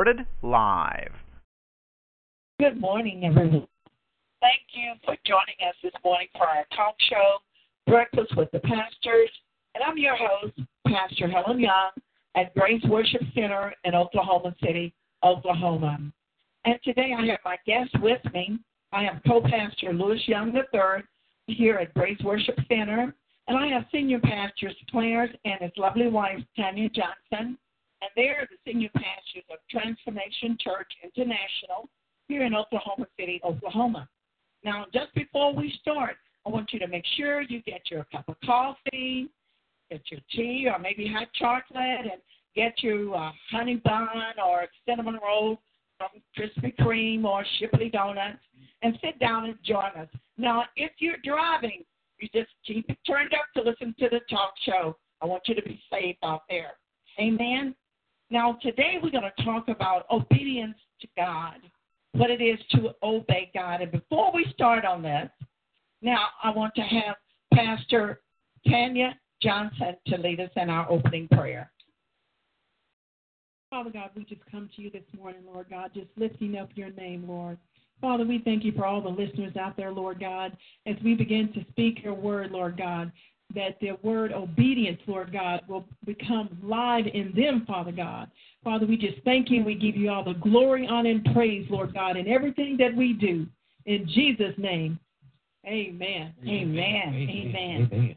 [0.00, 1.12] Recorded live.
[2.58, 3.66] Good morning, everyone.
[4.40, 7.36] Thank you for joining us this morning for our talk show,
[7.86, 9.28] Breakfast with the Pastors.
[9.74, 11.90] And I'm your host, Pastor Helen Young
[12.34, 15.98] at Grace Worship Center in Oklahoma City, Oklahoma.
[16.64, 18.58] And today I have my guest with me.
[18.92, 21.02] I have co-pastor Lewis Young III
[21.46, 23.14] here at Grace Worship Center,
[23.48, 27.58] and I have senior pastors Clarence and his lovely wife Tanya Johnson,
[28.02, 31.88] and they are the senior pastors of Transformation Church International
[32.28, 34.08] here in Oklahoma City, Oklahoma.
[34.64, 38.28] Now, just before we start, I want you to make sure you get your cup
[38.28, 39.28] of coffee,
[39.90, 42.20] get your tea, or maybe hot chocolate, and
[42.54, 44.08] get your uh, honey bun
[44.44, 45.60] or cinnamon roll
[45.98, 48.38] from Krispy Kreme or Shipley Donuts,
[48.82, 50.08] and sit down and join us.
[50.38, 51.84] Now, if you're driving,
[52.18, 54.96] you just keep it turned up to listen to the talk show.
[55.20, 56.72] I want you to be safe out there.
[57.18, 57.74] Amen.
[58.30, 61.56] Now, today we're going to talk about obedience to God,
[62.12, 63.80] what it is to obey God.
[63.80, 65.28] And before we start on this,
[66.00, 67.16] now I want to have
[67.52, 68.20] Pastor
[68.68, 71.72] Tanya Johnson to lead us in our opening prayer.
[73.68, 76.90] Father God, we just come to you this morning, Lord God, just lifting up your
[76.90, 77.58] name, Lord.
[78.00, 80.56] Father, we thank you for all the listeners out there, Lord God,
[80.86, 83.12] as we begin to speak your word, Lord God,
[83.54, 88.30] that the word obedience, Lord God, will become live in them, Father God.
[88.62, 91.66] Father, we just thank you and we give you all the glory, honor, and praise,
[91.70, 93.46] Lord God, in everything that we do.
[93.86, 94.98] In Jesus' name,
[95.66, 96.34] amen.
[96.46, 97.28] Amen.
[97.28, 97.90] Amen.
[97.92, 98.16] amen.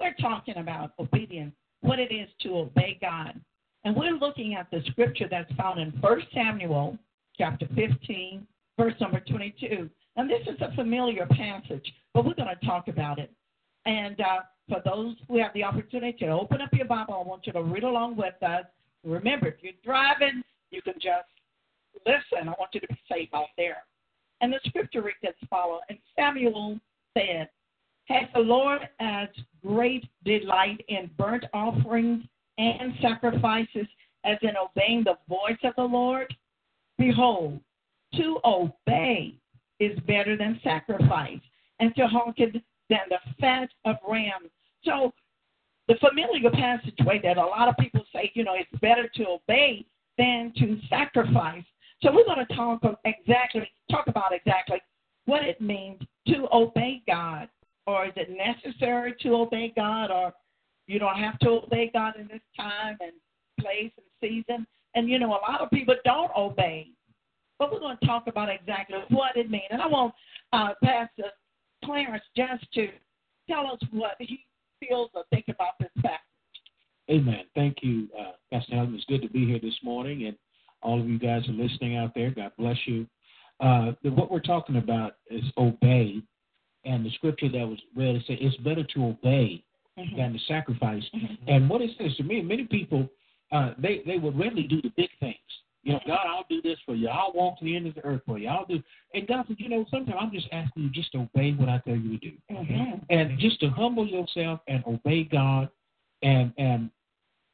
[0.00, 3.40] We're talking about obedience, what it is to obey God.
[3.84, 6.98] And we're looking at the scripture that's found in 1 Samuel
[7.36, 8.46] chapter 15,
[8.78, 9.88] verse number 22.
[10.16, 13.30] And this is a familiar passage, but we're going to talk about it.
[13.88, 17.46] And uh, for those who have the opportunity to open up your Bible, I want
[17.46, 18.66] you to read along with us.
[19.02, 21.26] Remember, if you're driving, you can just
[22.04, 22.48] listen.
[22.48, 23.78] I want you to be safe out there.
[24.42, 26.78] And the scripture reads as follows And Samuel
[27.16, 27.48] said,
[28.08, 29.28] Has the Lord as
[29.64, 32.24] great delight in burnt offerings
[32.58, 33.86] and sacrifices
[34.24, 36.32] as in obeying the voice of the Lord?
[36.98, 37.58] Behold,
[38.16, 39.34] to obey
[39.80, 41.40] is better than sacrifice,
[41.80, 44.50] and to hearken than the fat of rams.
[44.84, 45.12] So,
[45.88, 49.86] the familiar passageway that a lot of people say, you know, it's better to obey
[50.18, 51.64] than to sacrifice.
[52.02, 54.80] So we're going to talk exactly talk about exactly
[55.24, 57.48] what it means to obey God,
[57.86, 60.32] or is it necessary to obey God, or
[60.86, 63.12] you don't have to obey God in this time and
[63.60, 64.66] place and season.
[64.94, 66.88] And you know, a lot of people don't obey.
[67.58, 69.64] But we're going to talk about exactly what it means.
[69.70, 70.14] And I want
[70.52, 71.30] uh, Pastor
[71.84, 72.88] Clarence just to
[73.48, 74.44] tell us what he
[74.80, 76.18] feels or think about this passage.
[77.10, 77.44] Amen.
[77.54, 78.94] Thank you, uh, Pastor Helen.
[78.94, 80.36] It's good to be here this morning, and
[80.82, 82.30] all of you guys are listening out there.
[82.30, 83.06] God bless you.
[83.60, 86.22] Uh, what we're talking about is obey,
[86.84, 89.64] and the scripture that was read it said it's better to obey
[89.98, 90.16] mm-hmm.
[90.16, 91.02] than to sacrifice.
[91.14, 91.48] Mm-hmm.
[91.48, 93.08] And what it says to me, many people
[93.50, 95.36] uh, they they would readily do the big things.
[95.88, 97.08] You know, God, I'll do this for you.
[97.08, 98.48] I'll walk to the end of the earth for you.
[98.48, 98.82] I'll do.
[99.14, 101.78] And God said, you know, sometimes I'm just asking you just to obey what I
[101.78, 102.98] tell you to do, mm-hmm.
[103.10, 105.68] and just to humble yourself and obey God.
[106.22, 106.90] And and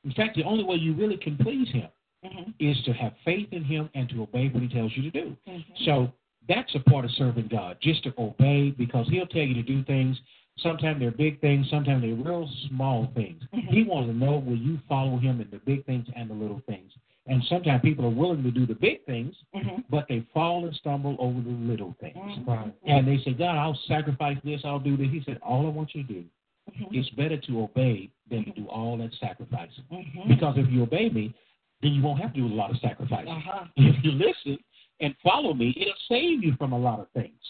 [0.05, 1.89] in fact, the only way you really can please Him
[2.25, 2.51] mm-hmm.
[2.59, 5.37] is to have faith in Him and to obey what He tells you to do.
[5.49, 5.85] Mm-hmm.
[5.85, 6.13] So
[6.49, 9.85] that's a part of serving God, just to obey, because He'll tell you to do
[9.85, 10.19] things
[10.59, 13.43] Sometimes they're big things, sometimes they're real small things.
[13.53, 13.75] Mm-hmm.
[13.75, 16.63] He wants to know will you follow him in the big things and the little
[16.67, 16.93] things.
[17.27, 19.81] And sometimes people are willing to do the big things, mm-hmm.
[19.89, 22.17] but they fall and stumble over the little things.
[22.17, 22.51] Mm-hmm.
[22.51, 22.75] Right.
[22.87, 25.07] And they say, God, I'll sacrifice this, I'll do this.
[25.11, 26.25] He said, All I want you to do
[26.71, 26.95] mm-hmm.
[26.95, 29.71] it's better to obey than to do all that sacrifice.
[29.93, 30.29] Mm-hmm.
[30.29, 31.35] Because if you obey me,
[31.83, 33.27] then you won't have to do a lot of sacrifice.
[33.29, 33.65] Uh-huh.
[33.77, 34.59] If you listen
[35.01, 37.41] and follow me, it'll save you from a lot of things.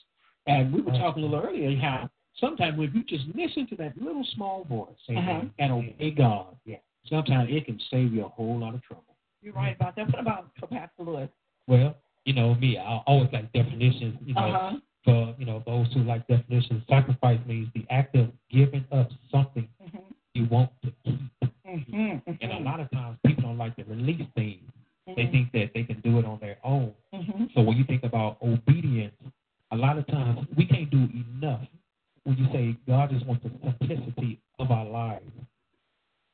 [0.46, 3.96] And we were talking a little earlier how sometimes if you just listen to that
[3.96, 5.42] little small voice uh-huh.
[5.58, 6.76] and obey God, yeah,
[7.08, 9.13] sometimes it can save you a whole lot of trouble.
[9.44, 10.06] You're right about that.
[10.06, 11.28] What about Pastor Lewis?
[11.66, 11.94] Well,
[12.24, 14.16] you know me, I always like definitions.
[14.24, 14.76] You know, uh-huh.
[15.04, 19.68] for you know those who like definitions, sacrifice means the act of giving up something
[19.82, 19.98] mm-hmm.
[20.32, 21.20] you want to keep.
[21.66, 22.30] Mm-hmm.
[22.40, 24.62] And a lot of times people don't like to release things.
[25.06, 25.30] They Mhm.
[25.32, 26.94] think that they can do it on their own.
[27.12, 27.52] Mhm.
[27.52, 29.14] So when you think about obedience,
[29.70, 31.66] a lot of times we can't do enough.
[32.22, 35.30] When you say God just wants the simplicity of our lives,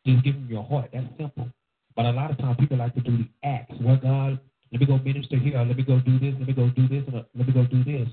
[0.06, 0.90] just give Him your heart.
[0.92, 1.50] That's simple.
[2.00, 3.74] But a lot of times people like to do the acts.
[3.78, 4.40] Well, God,
[4.72, 5.58] let me go minister here.
[5.58, 6.32] Let me go do this.
[6.38, 7.04] Let me go do this.
[7.12, 8.08] Let me go do this.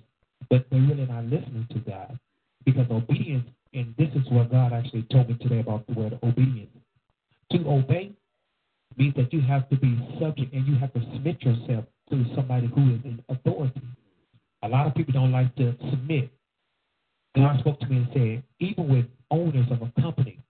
[0.49, 2.19] But they're really not listening to God
[2.65, 3.47] because obedience.
[3.73, 6.75] And this is what God actually told me today about the word obedience.
[7.53, 8.11] To obey
[8.97, 12.67] means that you have to be subject and you have to submit yourself to somebody
[12.67, 13.83] who is in authority.
[14.63, 16.29] A lot of people don't like to submit.
[17.37, 20.41] God spoke to me and said, even with owners of a company,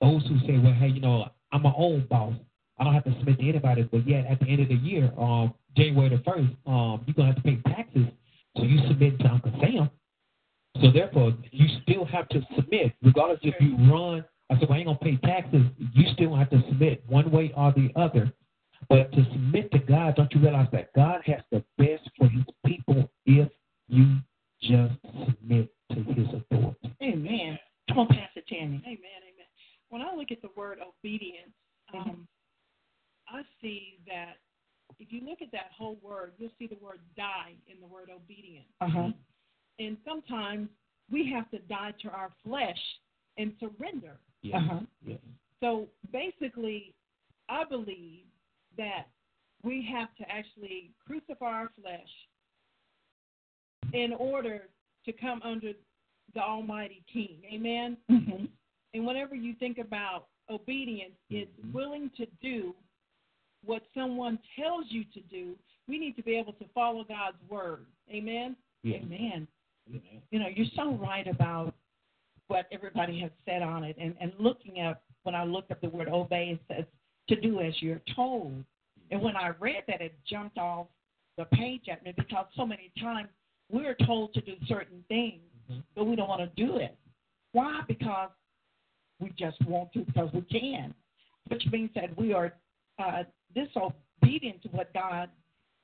[0.00, 2.34] those who say, well, hey, you know, I'm my own boss.
[2.78, 5.10] I don't have to submit to anybody, but yet at the end of the year,
[5.18, 8.06] um, January the 1st, um, you're to have to pay taxes.
[8.56, 9.90] So you submit to Uncle Sam.
[10.82, 14.24] So therefore, you still have to submit, regardless if you run.
[14.50, 15.62] I said, well, I ain't gonna pay taxes.
[15.94, 18.32] You still have to submit one way or the other.
[18.88, 22.44] But to submit to God, don't you realize that God has the best for His
[22.64, 23.48] people if
[23.88, 24.18] you
[24.60, 24.94] just
[25.24, 26.94] submit to His authority?
[27.02, 27.58] Amen.
[27.88, 28.82] Come on, Pastor Tammy.
[28.86, 29.25] Amen.
[29.96, 31.54] When I look at the word obedience,
[31.94, 32.28] um,
[33.30, 34.34] I see that
[34.98, 38.10] if you look at that whole word, you'll see the word die in the word
[38.14, 38.66] obedience.
[38.82, 39.08] Uh huh.
[39.78, 40.68] And sometimes
[41.10, 42.76] we have to die to our flesh
[43.38, 44.18] and surrender.
[44.42, 44.60] Yes.
[44.60, 44.80] Uh-huh.
[45.06, 45.18] Yes.
[45.60, 46.92] So basically,
[47.48, 48.24] I believe
[48.76, 49.06] that
[49.62, 52.10] we have to actually crucify our flesh
[53.94, 54.68] in order
[55.06, 55.72] to come under
[56.34, 57.38] the Almighty King.
[57.50, 57.96] Amen.
[58.10, 58.50] Mhm.
[58.94, 62.74] And whenever you think about obedience, it's willing to do
[63.64, 65.54] what someone tells you to do.
[65.88, 67.86] We need to be able to follow God's word.
[68.10, 68.56] Amen.
[68.86, 69.46] Amen.
[69.88, 70.02] Amen.
[70.30, 71.74] You know, you're so right about
[72.48, 73.96] what everybody has said on it.
[74.00, 76.84] And, and looking at, when I looked up the word obey, it says
[77.28, 78.64] to do as you're told.
[79.10, 80.86] And when I read that, it jumped off
[81.36, 83.28] the page at me because so many times
[83.70, 85.82] we're told to do certain things, Mhm.
[85.94, 86.96] but we don't want to do it.
[87.52, 87.82] Why?
[87.88, 88.30] Because
[89.20, 90.94] we just want to because we can,
[91.48, 92.52] which means that we are
[92.98, 93.22] uh,
[93.54, 95.28] disobedient to what God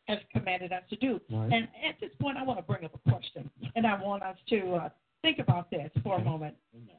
[0.07, 1.21] has commanded us to do.
[1.31, 1.53] Right.
[1.53, 4.37] And at this point, I want to bring up a question, and I want us
[4.49, 4.89] to uh,
[5.23, 6.55] think about this for a moment.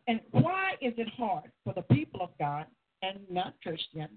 [0.07, 2.65] And why is it hard for the people of God
[3.01, 4.07] and not Christian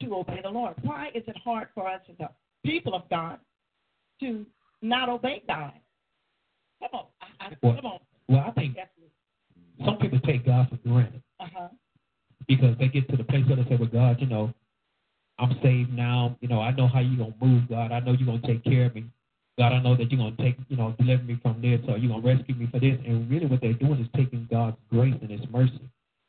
[0.00, 0.74] to obey the Lord?
[0.82, 2.30] Why is it hard for us as a
[2.64, 3.38] people of God
[4.20, 4.46] to
[4.82, 5.72] not obey God?
[6.80, 7.98] Come on, I, I, Well- come on.
[8.26, 8.74] Well, I think
[9.84, 11.68] some people take God for granted Uh huh.
[12.46, 14.52] because they get to the place where they say, "Well, God, you know,
[15.38, 16.36] I'm saved now.
[16.40, 17.90] You know, I know how you're gonna move, God.
[17.92, 19.04] I know you're gonna take care of me.
[19.58, 22.10] God, I know that you're gonna take, you know, deliver me from this, or you're
[22.10, 25.30] gonna rescue me for this." And really, what they're doing is taking God's grace and
[25.30, 25.80] His mercy,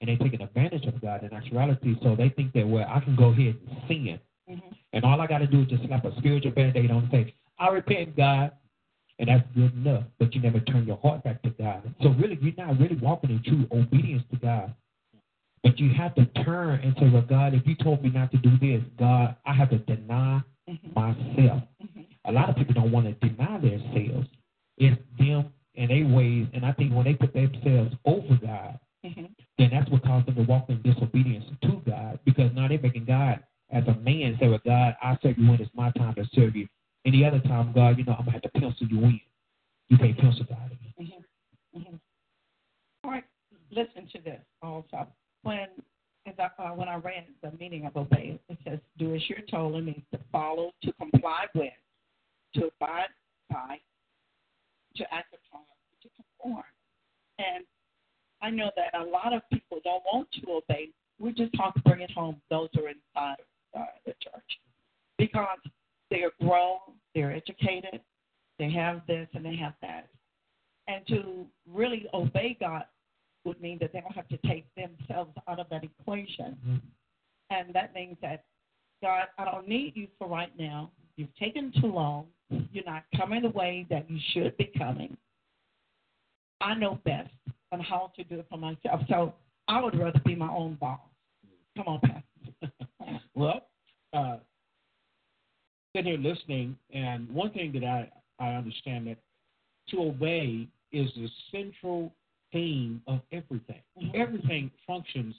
[0.02, 1.96] and they're taking advantage of God in actuality.
[2.02, 4.20] So they think that, well, I can go ahead and sin,
[4.50, 4.68] Mm-hmm.
[4.94, 7.34] and all I got to do is just slap a spiritual band-aid on and say,
[7.58, 8.52] "I repent, God."
[9.18, 11.94] And that's good enough, but you never turn your heart back to God.
[12.02, 14.74] So really, you're not really walking in true obedience to God.
[15.64, 18.38] But you have to turn and say, well, God, if you told me not to
[18.38, 21.00] do this, God, I have to deny Mm-hmm.
[21.00, 21.62] myself.
[21.84, 22.02] Mm-hmm.
[22.26, 24.28] A lot of people don't want to deny themselves.
[24.80, 26.48] It's them and their ways.
[26.56, 29.26] And I think when they put themselves over God, Mm-hmm.
[29.60, 33.06] then that's what caused them to walk in disobedience to God because now they're making
[33.06, 36.26] God as a man say, well, God, I serve you when it's my time to
[36.34, 36.68] serve you.
[37.06, 39.20] Any other time, God, you know, I'm to have to pencil you in.
[39.90, 41.06] You can't pencil God in.
[41.06, 41.80] Mm-hmm.
[41.80, 41.96] Mm-hmm.
[43.04, 43.24] All right,
[43.72, 45.08] listen to this also.
[45.44, 45.68] When
[46.26, 49.46] as I, uh, when I read the meaning of obey, it says, "Do as you're
[49.50, 51.74] told." It means to follow, to comply with,
[52.56, 53.10] to abide
[53.52, 53.78] by,
[54.96, 55.62] to act upon,
[56.02, 56.64] to conform.
[57.38, 57.64] And
[58.42, 60.90] I know that a lot of people don't want to obey.
[61.20, 62.42] We just talk to bring it home.
[62.50, 63.38] Those who are inside
[63.74, 64.60] of uh, the church
[65.18, 65.60] because
[66.10, 66.80] they're grown,
[67.14, 68.02] they're educated,
[68.60, 70.08] they have this and they have that.
[70.88, 72.86] And to really obey God
[73.44, 76.58] would mean that they don't have to take themselves out of that equation.
[76.66, 76.82] Mhm.
[77.50, 78.46] And that means that,
[79.02, 80.92] God, I don't need you for right now.
[81.16, 82.28] You've taken too long.
[82.50, 85.18] You're not coming the way that you should be coming.
[86.62, 87.34] I know best
[87.72, 89.02] on how to do it for myself.
[89.08, 89.34] So
[89.68, 91.00] I would rather be my own boss.
[91.76, 92.22] Come on, Pastor.
[93.36, 93.68] Well,
[94.14, 94.38] uh,
[95.96, 98.10] sitting here listening, and one thing that I,
[98.40, 99.18] I understand that
[99.90, 102.12] to obey is the central
[102.52, 103.82] theme of everything.
[104.02, 104.16] Mhm.
[104.16, 105.36] Everything functions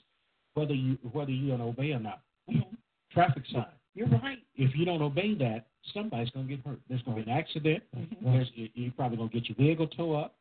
[0.55, 2.21] whether you whether you don't obey or not.
[2.49, 2.65] Mhm.
[3.11, 3.65] Traffic sign.
[3.93, 4.39] You're right.
[4.55, 6.79] If you don't obey that, somebody's going to get hurt.
[6.87, 7.83] There's going to be an accident.
[7.95, 8.21] Mhm.
[8.21, 10.35] There's, you- you're probably going to get your vehicle towed up.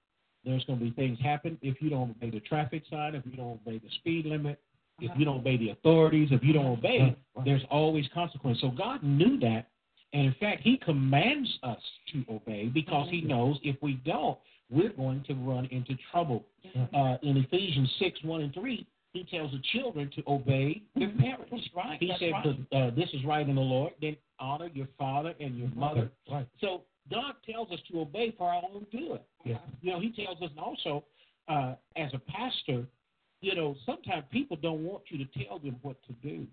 [0.44, 3.32] There's going to be things happen if you don't obey the traffic sign, if you
[3.32, 4.60] don't obey the speed limit,
[5.00, 8.60] if you don't obey the authorities, if you don't obey, there's always consequence.
[8.60, 9.68] So God knew that,
[10.16, 11.78] and in fact, He commands us
[12.12, 14.38] to obey because He knows if we don't,
[14.70, 16.42] we're going to run into trouble.
[16.74, 21.50] Uh, in Ephesians six one and three, He tells the children to obey their parents.
[21.50, 21.98] That's right.
[22.00, 22.66] He That's said, right.
[22.72, 26.10] uh, "This is right in the Lord." Then honor your father and your mother.
[26.30, 26.48] Right.
[26.62, 29.20] So God tells us to obey for our own good.
[29.44, 29.58] Yeah.
[29.82, 31.04] You know, He tells us also
[31.48, 32.86] uh, as a pastor,
[33.42, 36.46] you know, sometimes people don't want you to tell them what to do.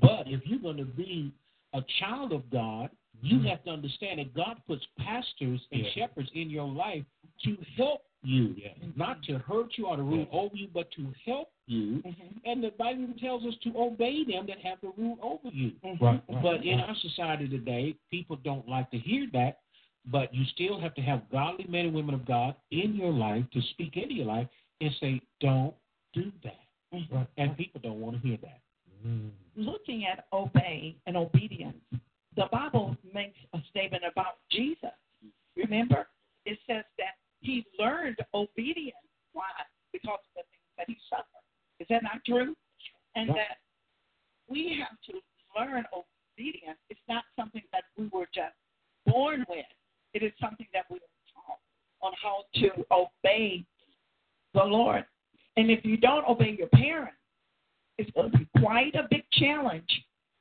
[0.00, 1.32] But if you're going to be
[1.72, 2.90] a child of God,
[3.22, 5.90] you have to understand that God puts pastors and Yeah.
[5.90, 7.04] shepherds in your life
[7.44, 8.72] to help you, Yeah.
[8.96, 12.02] not to hurt you or to rule over you, but to help you.
[12.02, 12.40] Mhm.
[12.44, 15.70] And the Bible tells us to obey them that have the rule over you.
[15.82, 16.00] Mhm.
[16.00, 16.22] Right.
[16.28, 16.42] right.
[16.42, 19.60] But in our society today, people don't like to hear that.
[20.06, 23.48] But you still have to have godly men and women of God in your life
[23.50, 24.48] to speak into your life
[24.80, 25.74] and say, "Don't
[26.14, 27.10] do that." Mhm.
[27.10, 27.26] Right.
[27.36, 28.60] And people don't want to hear that.
[29.56, 31.76] Looking at obey and obedience,
[32.36, 34.90] the Bible makes a statement about Jesus.
[35.56, 36.06] Remember,
[36.46, 38.96] it says that he learned obedience.
[39.32, 39.44] Why?
[39.92, 41.24] Because of the things that he suffered.
[41.78, 42.56] Is that not true?
[43.16, 43.38] And Right.
[43.38, 43.58] that
[44.48, 45.20] we have to
[45.56, 46.78] learn obedience.
[46.88, 48.54] It's not something that we were just
[49.06, 49.66] born with.
[50.12, 51.60] It is something that we are taught
[52.02, 53.64] on how to obey
[54.52, 55.04] the Lord.
[55.56, 57.09] And if you don't obey your parents,
[58.60, 59.90] quite a big challenge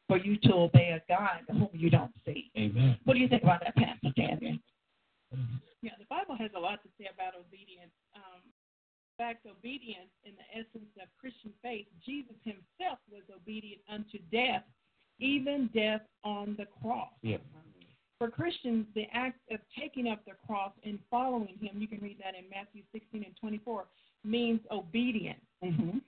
[0.07, 2.51] for you to obey a God whom you don't see.
[2.57, 2.97] Amen.
[3.05, 4.57] What do you think about that, Pastor Daniel?
[5.81, 7.93] Yeah, the Bible has a lot to say about obedience.
[8.15, 14.17] Um, in fact, obedience in the essence of Christian faith, Jesus himself was obedient unto
[14.31, 14.63] death,
[15.19, 17.13] even death on the cross.
[17.21, 17.37] Yeah.
[18.17, 22.17] For Christians, the act of taking up the cross and following him, you can read
[22.19, 23.85] that in Matthew 16 and 24,
[24.25, 25.39] means obedience.
[25.63, 25.99] Mm-hmm.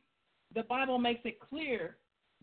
[0.53, 1.96] The Bible makes it clear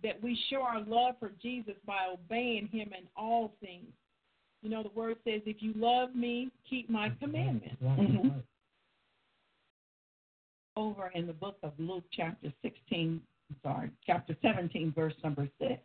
[0.03, 3.93] that we show our love for Jesus by obeying him in all things.
[4.63, 7.81] You know, the word says, if you love me, keep my commandments.
[7.81, 7.99] Right.
[7.99, 8.31] Mhm.
[8.31, 8.45] Right.
[10.77, 13.23] Over in the book of Luke, chapter 16,
[13.63, 15.83] sorry, chapter 17, verse number 6.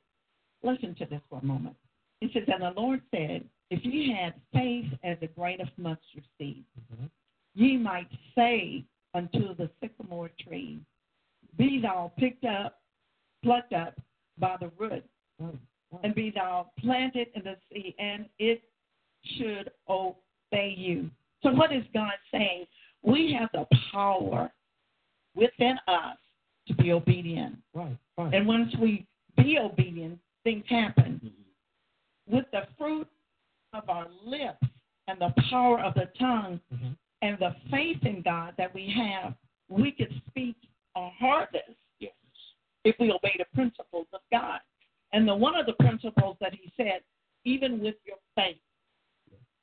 [0.61, 1.75] Listen to this for a moment.
[2.21, 6.23] It says, And the Lord said, If ye had faith as a grain of mustard
[6.37, 7.09] seed, Mhm.
[7.55, 10.79] ye might say unto the sycamore tree,
[11.57, 12.81] Be thou picked up,
[13.41, 13.99] plucked up
[14.37, 15.03] by the root.
[15.39, 15.57] Right.
[16.03, 18.63] and be thou planted in the sea, and it
[19.37, 21.09] should obey you.
[21.43, 22.65] So, what is God saying?
[23.03, 24.51] We have the power
[25.35, 26.17] within us
[26.67, 27.57] to be obedient.
[27.73, 27.97] Right.
[28.17, 28.33] Right.
[28.33, 29.05] And once we
[29.37, 31.19] be obedient, things happen.
[32.27, 33.07] With the fruit
[33.73, 34.65] of our lips
[35.07, 36.95] and the power of the tongue Mhm.
[37.21, 39.35] and the faith in God that we have,
[39.67, 40.55] we can speak
[40.95, 41.72] a harvest.
[42.83, 44.59] If we obey the principles of God.
[45.11, 47.01] And the one of the principles that he said,
[47.45, 48.57] even with your faith,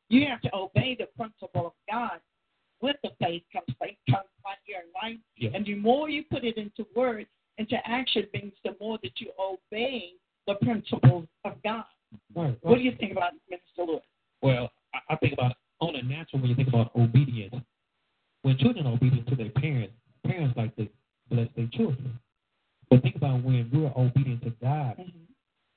[0.08, 2.20] you have to obey the principle of God.
[2.80, 5.18] With the faith comes faith comes by hearing, right?
[5.36, 5.50] Yeah.
[5.54, 9.30] And the more you put it into words, into action means the more that you
[9.38, 10.12] obey
[10.46, 11.84] the principles of God.
[12.34, 12.56] Right.
[12.62, 14.02] What do you think about it, Minister Lewis?
[14.40, 17.54] Well, I, I think about on a natural when you think about obedience.
[18.42, 19.92] When children are obedient to their parents,
[20.26, 20.88] parents like to
[21.30, 22.18] bless their children.
[22.90, 25.18] But think about when we're obedient to God, Mm-hmm.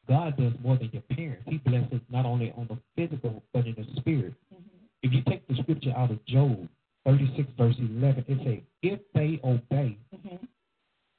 [0.05, 1.43] God does more than your parents.
[1.47, 4.33] He blesses not only on the physical but in the spirit.
[4.53, 4.85] Mm-hmm.
[5.01, 6.67] If you take the scripture out of Job
[7.05, 10.35] 36 verse 11, it says, "If they obey Mm-hmm.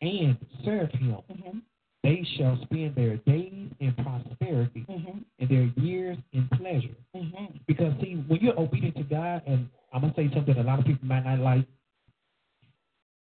[0.02, 0.36] and
[0.66, 1.58] serve Him, Mm-hmm.
[2.02, 5.18] they shall spend their days in prosperity Mm-hmm.
[5.38, 7.56] and their years in pleasure." Mm-hmm.
[7.66, 10.84] Because see, when you're obedient to God, and I'm gonna say something a lot of
[10.84, 11.66] people might not like,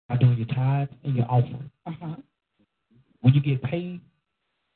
[0.07, 1.71] by doing your tithes and your offering.
[1.87, 2.15] Uh-huh.
[3.21, 4.01] When you get paid,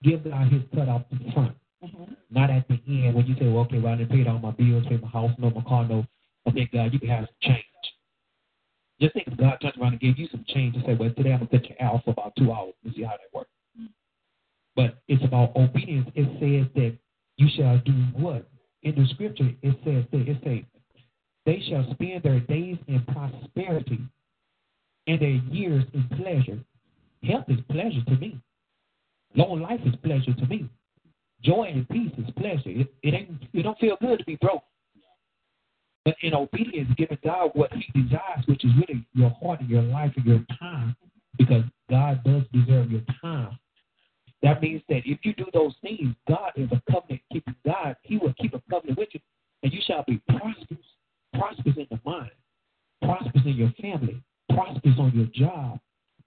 [0.04, 2.14] give God His cut off the front, Mm-hmm.
[2.30, 4.52] not at the end when you say, "Well, okay, well I didn't pay all my
[4.52, 6.06] bills, pay my house, no, my car, no."
[6.48, 7.66] Okay, God, you can have some change.
[9.02, 11.34] Just think if God turned around and gave you some change and said, "Well, today
[11.34, 13.50] I'm gonna cut you out for about two hours and see how that works."
[14.76, 16.10] But it's about obedience.
[16.16, 16.98] It says that
[17.38, 18.50] you shall do what?
[18.84, 20.64] In the scripture, it says that it says
[21.46, 24.00] they shall spend their days in prosperity
[25.08, 26.60] and their years in pleasure.
[27.24, 28.40] Health is pleasure to me.
[29.36, 30.70] Long life is pleasure to me.
[31.42, 32.62] Joy and peace is pleasure.
[32.66, 33.44] It, it ain't.
[33.54, 34.64] It don't feel good to be broke.
[36.06, 39.82] But in obedience, giving God what He desires, which is really your heart and your
[39.82, 40.96] life and your time,
[41.38, 43.58] because God does deserve your time.
[44.42, 47.96] That means that if you do those things, God is a covenant keeping God.
[48.04, 49.22] He will keep a covenant with you,
[49.64, 50.86] and you shall be prosperous,
[51.34, 52.32] prosperous in the mind,
[53.02, 55.80] prosperous in your family, prosperous on your job,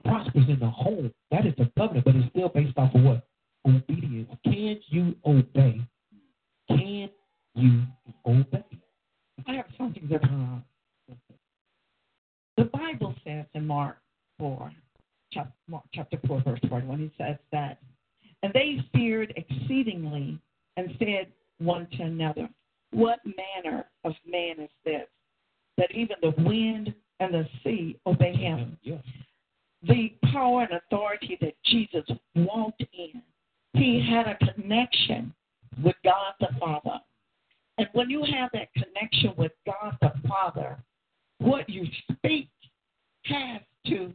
[0.06, 1.12] prospers in the home.
[1.30, 3.26] That is the covenant, but it's still based off of what?
[3.66, 4.30] Obedience.
[4.44, 5.80] Can you obey?
[6.68, 7.10] Can
[7.54, 7.82] you
[8.26, 8.64] obey?
[9.46, 11.14] I have something that uh,
[12.56, 13.98] the Bible says in Mark
[14.38, 14.72] 4,
[15.32, 17.78] chapter, Mark chapter 4, verse 41, he says that,
[18.42, 20.38] and they feared exceedingly
[20.76, 22.48] and said one to another,
[22.92, 25.06] What manner of man is this,
[25.76, 28.78] that even the wind and the sea obey him?
[29.82, 32.04] The power and authority that Jesus
[32.34, 33.22] walked in,
[33.74, 35.34] he had a connection
[35.82, 36.98] with God the Father.
[37.78, 40.78] And when you have that connection with God the Father,
[41.38, 42.48] what you speak
[43.24, 44.12] has to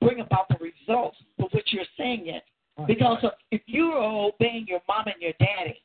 [0.00, 2.42] bring about the results for which you're saying it.
[2.86, 5.80] Because if you are obeying your mom and your daddy,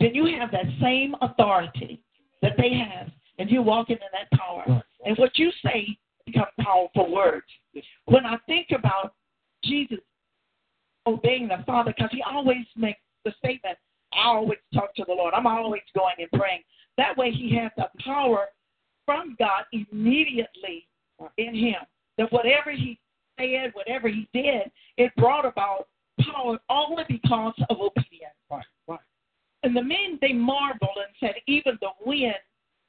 [0.00, 2.00] then you have that same authority
[2.42, 4.64] that they have, and you're walking in that power.
[4.66, 4.82] Right.
[5.06, 7.46] And what you say become powerful words.
[8.06, 9.14] When I think about
[9.64, 9.98] Jesus
[11.06, 13.76] obeying the Father, because he always makes the statement,
[14.12, 15.34] I always talk to the Lord.
[15.34, 16.62] I'm always going and praying.
[16.96, 18.46] That way he has the power
[19.04, 20.86] from God immediately
[21.36, 21.76] in him.
[22.16, 22.98] That whatever he
[23.38, 25.88] said, whatever he did, it brought about
[26.20, 28.34] power only because of obedience.
[28.50, 29.00] Right, right.
[29.64, 32.34] And the men, they marveled and said, even the wind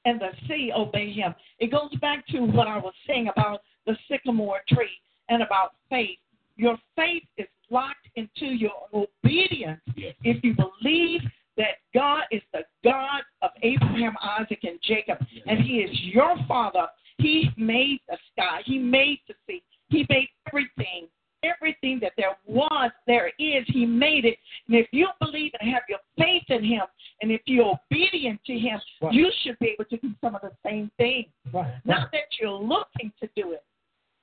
[0.05, 1.33] and the sea obey him.
[1.59, 4.89] It goes back to what I was saying about the sycamore tree
[5.29, 6.17] and about faith.
[6.57, 9.81] Your faith is locked into your obedience
[10.23, 11.21] if you believe
[11.57, 16.87] that God is the God of Abraham, Isaac, and Jacob, and He is your Father.
[17.17, 21.07] He made the sky, He made the sea, He made everything.
[21.43, 24.35] Everything that there was, there is, He made it.
[24.67, 26.81] And if you believe and have your faith in Him,
[27.21, 29.13] and if you're obedient to Him, Right.
[29.13, 31.27] you should be able to do some of the same things.
[31.53, 31.71] Right.
[31.85, 33.63] Not that you're looking to do it,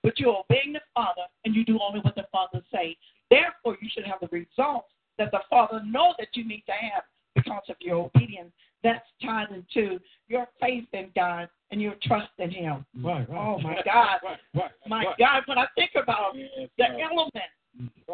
[0.03, 2.97] but you're obeying the Father and you do only what the Father say.
[3.31, 7.05] Therefore, you should have the results that the Father knows that you need to have
[7.37, 8.51] because of your obedience.
[8.83, 12.85] That's tied into your faith in God and your trust in Him.
[13.01, 13.39] Right, right.
[13.39, 14.19] Oh, my God.
[14.25, 14.71] Right, right.
[14.89, 15.17] My right.
[15.21, 17.01] God, when I think about Yes, the right.
[17.01, 17.45] element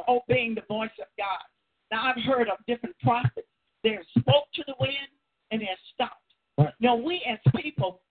[0.06, 1.38] obeying the voice of God.
[1.90, 3.48] Now, I've heard of different prophets.
[3.82, 4.92] They spoke to the wind
[5.50, 6.20] and then stopped.
[6.58, 6.74] Right.
[6.80, 8.02] Now, we as people,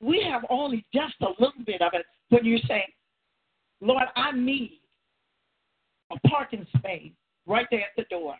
[0.00, 2.84] we have only just a little bit of it when you say,
[3.80, 4.80] Lord, I need
[6.12, 7.12] a parking space
[7.46, 8.34] right there at the door.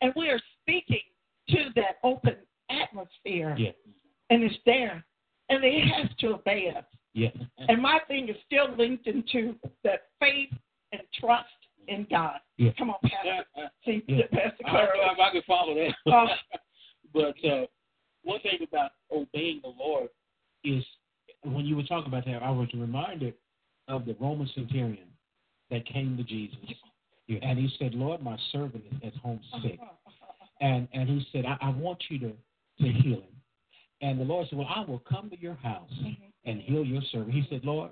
[0.00, 1.00] And we are speaking
[1.50, 2.36] to that open
[2.70, 3.72] atmosphere, Yeah.
[4.30, 5.04] and it's there.
[5.48, 6.84] And they have to obey us.
[7.12, 7.30] Yeah.
[7.68, 10.50] And my thing is still linked into that faith
[10.92, 11.48] and trust
[11.88, 12.38] in God.
[12.56, 12.70] Yeah.
[12.78, 13.44] Come on, Pastor.
[13.84, 14.26] See, Yeah.
[14.32, 14.96] Pastor I Clara.
[14.96, 15.94] don't know if I can follow that.
[16.06, 16.26] Oh.
[17.12, 17.66] but uh,
[18.22, 20.08] one thing about obeying the Lord
[20.64, 20.84] is
[21.42, 23.34] when you were talking about that, I was reminded
[23.88, 25.08] of the Roman centurion
[25.70, 26.56] that came to Jesus.
[27.28, 29.78] And he said, Lord, my servant is at home sick.
[30.60, 32.32] And and he said, I, I want you to,
[32.80, 33.22] to heal him.
[34.00, 35.90] And the Lord said, Well, I will come to your house
[36.44, 37.32] and heal your servant.
[37.32, 37.90] He said, Lord,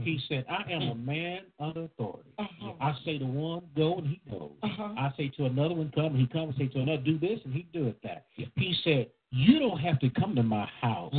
[0.00, 2.30] he said, I am a man under authority.
[2.38, 2.72] Uh-huh.
[2.80, 4.50] I say to one, go, and he goes.
[4.62, 4.94] Uh-huh.
[4.98, 6.54] I say to another one, come, and he comes.
[6.56, 8.26] I say to another, do this, and he doeth that.
[8.34, 11.14] He said, you don't have to come to my house.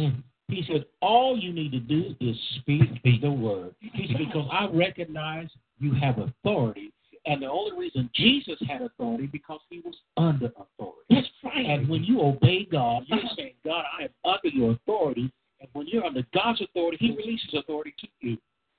[0.49, 3.73] He said, all you need to do is speak the word.
[3.79, 6.92] He said, because I recognize you have authority,
[7.25, 11.05] and the only reason Jesus had authority because he was under authority.
[11.09, 11.65] That's right.
[11.65, 15.31] And when you obey God, you're saying, God, I am under your authority.
[15.61, 18.37] And when you're under God's authority, He releases authority to you.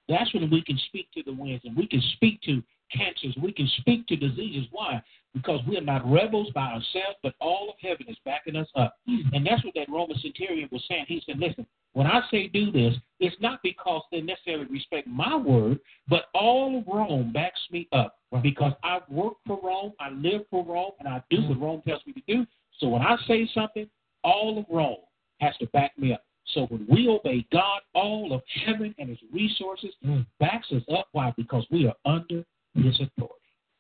[0.09, 2.63] That's when we can speak to the winds and we can speak to
[2.95, 3.35] cancers.
[3.43, 4.69] We can speak to diseases.
[4.71, 5.03] Why?
[5.35, 8.97] Because we are not rebels by ourselves, but all of heaven is backing us up.
[9.07, 11.07] And that's what that Roman centurion was saying.
[11.09, 15.35] He said, listen, when I say do this, it's not because they necessarily respect my
[15.37, 20.43] word, but all of Rome backs me up because I work for Rome, I live
[20.51, 22.47] for Rome, and I do what Rome tells me to do.
[22.79, 23.89] So when I say something,
[24.23, 24.97] all of Rome
[25.41, 26.25] has to back me up.
[26.53, 29.95] So when we obey God, all of heaven and His resources
[30.39, 31.09] backs us up.
[31.13, 31.33] Why?
[31.37, 32.45] Because we are under
[32.75, 33.35] His authority.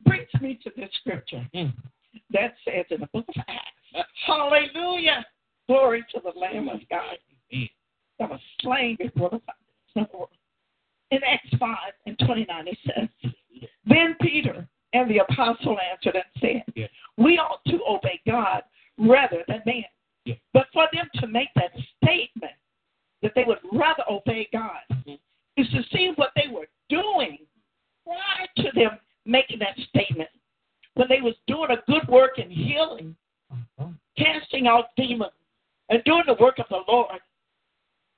[0.05, 1.47] Brings me to this scripture
[2.31, 5.25] that says in the book of Acts, Hallelujah,
[5.69, 7.17] glory to the Lamb of God
[8.19, 10.31] that was slain before the foundation of the world.
[11.11, 13.33] In Acts 5 and 29, it says,
[13.87, 16.89] Then Peter and the apostle answered and said.
[17.19, 18.63] We ought to obey God
[18.99, 20.37] rather than man.
[20.53, 22.53] But for them to make that statement
[23.23, 25.19] that they would rather obey God Mhm.
[25.57, 27.47] is to see what they were doing
[28.05, 30.29] prior to them making that statement.
[30.95, 33.17] When they was doing a good work in healing,
[33.51, 33.89] uh-huh.
[34.17, 35.33] casting out demons,
[35.89, 37.21] and doing the work of the Lord.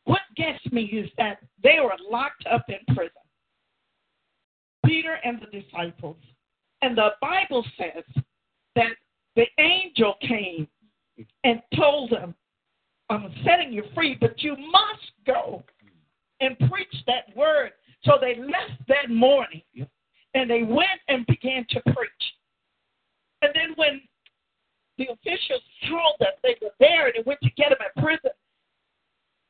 [0.05, 3.11] what gets me is that they were locked up in prison.
[4.85, 6.17] Peter and the disciples.
[6.83, 8.05] And the Bible says
[8.77, 8.93] that
[9.35, 10.69] the angel came
[11.45, 12.35] and told them,
[13.11, 15.65] I'm setting you free, but you must go
[16.41, 17.73] and preach that word.
[18.05, 19.89] So they left that morning Yep.
[20.37, 22.25] And they went and began to preach.
[23.41, 24.03] And then when
[24.99, 28.31] the officials told that they were there and they went to get them at prison,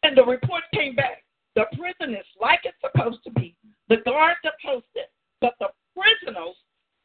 [0.04, 1.24] and the report came back,
[1.56, 3.56] the prison is like it's supposed to be.
[3.88, 6.54] The guards are posted, but the prisoners,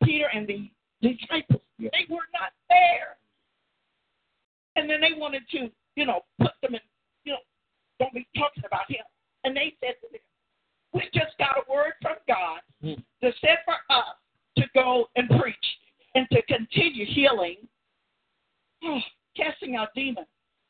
[0.04, 0.70] Peter and the
[1.02, 3.18] disciples, they were not there.
[4.76, 6.82] And then they wanted to, you know, put them in,
[7.26, 7.44] you know,
[8.00, 9.04] don't be talking about him.
[9.44, 10.22] And they said to them,
[10.94, 12.94] we just got a word from God Hmm.
[13.22, 14.16] to set for us
[14.58, 15.80] to go and preach
[16.16, 17.58] and to continue healing,
[18.84, 19.02] oh,
[19.36, 20.28] casting out demons.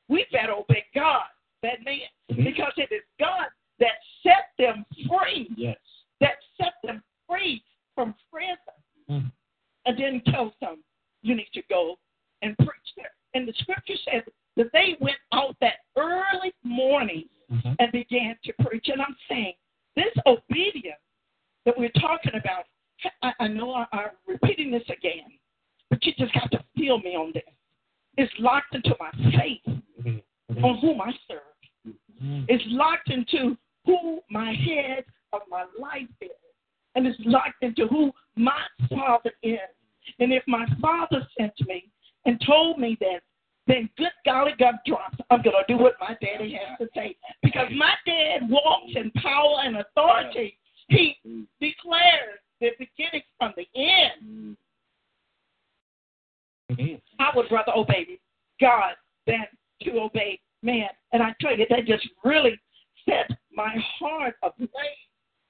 [0.07, 1.27] We better obey God,
[1.61, 2.43] that man, Mhm.
[2.43, 5.79] because it is God that set them free, Yes.
[6.19, 7.63] that set them free
[7.95, 8.57] from prison,
[9.07, 9.27] Hmm.
[9.85, 10.83] and then tells them,
[11.21, 11.97] you need to go
[12.41, 13.15] and preach there.
[13.33, 14.23] And the scripture says
[14.55, 17.75] that they went out that early morning Mhm.
[17.79, 18.89] and began to preach.
[18.89, 19.55] And I'm saying,
[19.95, 20.99] this obedience
[21.65, 22.65] that we're talking about,
[23.23, 25.25] I, I know I, I'm repeating this again,
[25.89, 27.43] but you just got to feel me on this.
[28.17, 29.61] It's locked into my faith
[30.01, 30.21] Mhm.
[30.51, 30.63] Mhm.
[30.63, 31.95] on whom I serve.
[32.21, 32.45] Mhm.
[32.49, 36.29] It's locked into who my head of my life is.
[36.95, 39.59] And it's locked into who my father is.
[40.19, 41.89] And if my father sent me
[42.25, 43.21] and told me this,
[43.67, 47.15] then good golly gumdrops, I'm going to do what my daddy has to say.
[47.43, 50.57] Because my dad walks in power and authority.
[50.89, 51.17] He
[51.59, 54.57] declares the beginning from the end.
[57.19, 58.19] I would rather obey
[58.59, 58.93] God
[59.27, 59.45] than
[59.83, 60.89] to obey man.
[61.13, 62.59] And I tell you, that just really
[63.05, 64.69] set my heart ablaze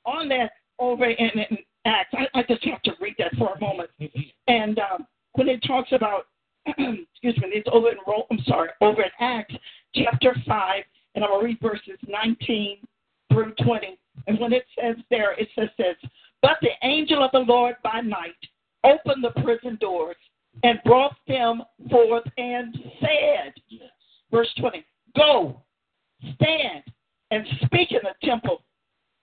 [0.05, 2.13] on that over in, in Acts.
[2.13, 3.89] I, I just have to read that for a moment.
[4.47, 6.27] And um, when it talks about,
[6.67, 9.55] excuse me, it's over in Rome, I'm sorry, over in Acts
[9.95, 10.83] chapter 5,
[11.15, 12.77] and I'm going to read verses 19
[13.31, 13.97] through 20.
[14.27, 15.95] And when it says there, it says this
[16.41, 18.35] But the angel of the Lord by night
[18.83, 20.17] opened the prison doors
[20.63, 23.53] and brought them forth and said,
[24.31, 25.61] verse 20, Go,
[26.35, 26.83] stand,
[27.31, 28.63] and speak in the temple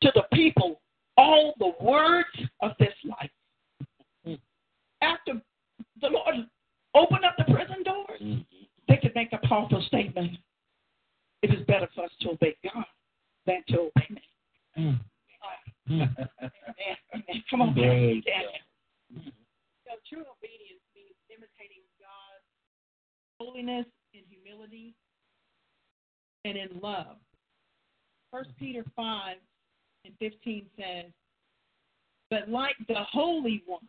[0.02, 0.80] to the people
[1.16, 2.28] all the words
[2.62, 3.30] of this life.
[4.24, 4.34] Hmm.
[5.02, 5.32] After
[6.00, 6.46] the Lord
[6.98, 8.44] opened up the prison doors, Mhm.
[8.88, 10.38] they could make a powerful statement.
[11.42, 12.84] It is better for us to obey God
[13.46, 14.22] than to obey man.
[14.76, 15.00] Mm.
[15.90, 16.16] Amen.
[17.14, 17.44] Amen.
[17.48, 18.22] Come on, Daniel.
[19.86, 22.44] So true obedience means imitating God's
[23.40, 24.94] holiness and humility
[26.44, 27.16] and in love.
[28.30, 29.38] First Peter five
[30.04, 31.06] and fifteen says,
[32.30, 33.88] But like the Holy One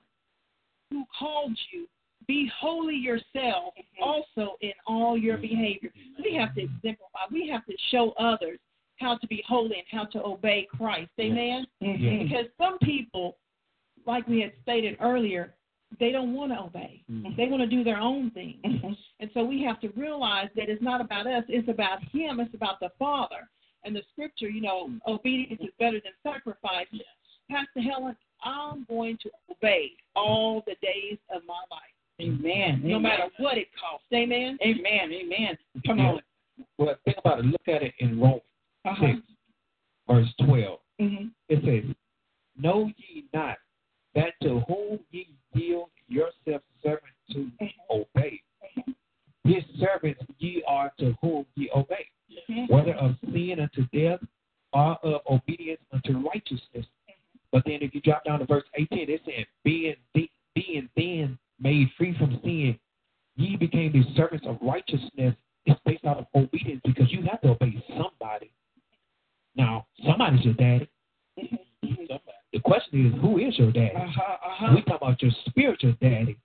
[0.89, 1.87] who called you,
[2.27, 5.91] be holy yourself also in all your behavior.
[6.23, 8.59] We have to exemplify, we have to show others
[8.97, 11.11] how to be holy and how to obey Christ.
[11.19, 11.65] Amen?
[11.81, 12.23] Mhm.
[12.23, 13.37] Because some people,
[14.05, 15.55] like we had stated earlier,
[15.97, 17.01] they don't want to obey.
[17.09, 17.35] Mhm.
[17.35, 18.59] They want to do their own thing.
[18.63, 18.97] Mhm.
[19.19, 22.53] And so we have to realize that it's not about us, it's about Him, it's
[22.53, 23.49] about the Father.
[23.83, 26.87] And the scripture, you know, obedience is better than sacrifice.
[27.49, 32.81] Pastor Helen, I'm going to obey all the days of my life, Amen.
[32.83, 33.01] no Amen.
[33.01, 34.05] matter what it costs.
[34.13, 34.57] Amen?
[34.61, 35.11] Amen.
[35.11, 35.57] Amen.
[35.85, 36.21] Come on.
[36.77, 37.45] Well, think about it.
[37.45, 38.41] Look at it in Romans
[38.85, 39.07] Uh-huh.
[39.07, 39.19] 6,
[40.07, 40.79] verse 12.
[40.99, 41.95] hmm It says,
[42.57, 43.57] Know ye not
[44.15, 47.49] that to whom ye yield yourself servant to
[47.89, 48.41] obey,
[49.45, 52.05] his servants ye are to whom ye obey,
[52.67, 54.19] whether of sin unto death
[54.73, 56.85] or of obedience unto righteousness.
[57.51, 59.95] But then if you drop down to verse 18, it says, being,
[60.53, 61.38] being then
[61.69, 62.79] made free from sin,
[63.35, 65.35] ye became the servants of righteousness.
[65.65, 68.49] It's based out of obedience because you have to obey somebody.
[69.55, 70.89] Now, somebody's your daddy.
[72.53, 73.95] The question is, who is your daddy?
[73.95, 74.21] Uh-huh.
[74.33, 74.75] Uh-huh.
[74.75, 76.37] We talk about your spiritual daddy,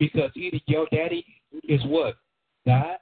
[0.00, 1.24] because either your daddy
[1.68, 2.16] is what
[2.66, 2.96] God,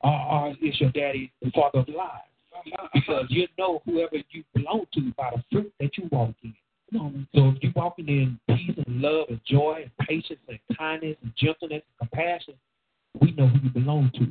[0.00, 2.32] or, or is your daddy the father of lies?
[2.92, 6.54] Because you know whoever you belong to by the fruit that you walk in.
[6.92, 11.32] So if you're walking in peace and love and joy and patience and kindness and
[11.36, 12.54] gentleness and compassion,
[13.20, 14.26] we know who you belong to.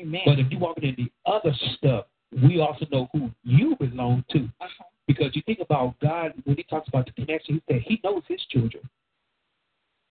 [0.00, 0.22] Amen.
[0.24, 2.06] But if you're walking in the other stuff,
[2.42, 4.40] we also know who you belong to.
[4.60, 4.84] Uh-huh.
[5.06, 8.22] Because you think about God when He talks about the connection, He said He knows
[8.26, 8.88] His children.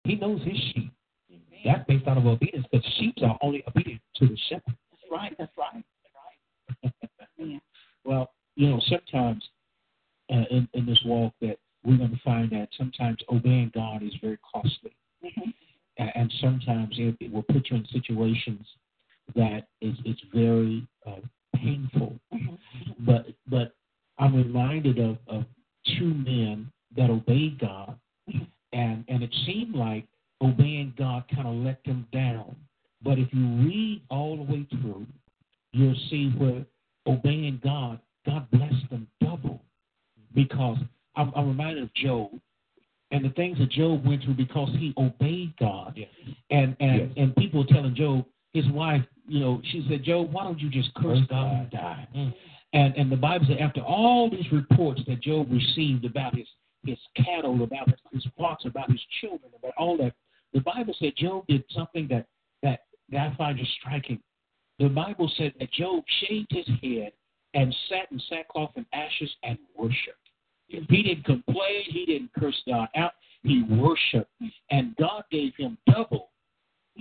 [0.04, 0.92] He knows His sheep.
[1.66, 4.76] That's based out of obedience because sheep are only obedient to the shepherd.
[4.92, 5.36] That's right.
[5.38, 5.84] That's right.
[6.84, 7.10] That's right.
[8.08, 8.26] Yeah.
[8.56, 9.44] you know, sometimes
[10.32, 14.14] uh, in, in this walk that we're going to find that sometimes obeying God is
[14.22, 14.96] very costly.
[15.24, 15.54] Mhm.
[15.98, 18.68] And sometimes it, it will put you in situations
[19.36, 21.22] that is it's very uh,
[21.56, 22.20] painful.
[22.34, 22.58] Mhm.
[23.00, 23.76] But but
[24.18, 25.46] I'm reminded of, of
[25.98, 27.98] two men that obeyed God,
[28.74, 30.08] and and it seemed like
[30.42, 32.56] obeying God kind of let them down.
[33.02, 35.06] But if you read all the way through,
[35.72, 36.66] you'll see where
[37.08, 39.62] obeying God, God blessed them double.
[40.34, 40.78] Because
[41.16, 42.32] I'm, I'm reminded of Job
[43.12, 45.98] and the things that Job went through because he obeyed God.
[46.50, 47.10] And and Yes.
[47.18, 50.70] and people were telling Job, his wife, you know, she said, Job, why don't you
[50.70, 52.08] just curse God and die?
[52.16, 52.34] Mm.
[52.74, 56.48] And and the Bible said after all these reports that Job received about his
[56.86, 60.14] his cattle, about his, flocks, about his children, about all that,
[60.54, 62.28] the Bible said Job did something that
[62.64, 64.20] that that I find just striking.
[64.80, 67.14] The Bible said that Job shaved his head
[67.54, 70.25] and sat in sackcloth and ashes and worshipped.
[70.68, 71.84] He didn't complain.
[71.88, 73.14] He didn't curse God out.
[73.44, 74.32] He worshiped.
[74.72, 76.30] And God gave him double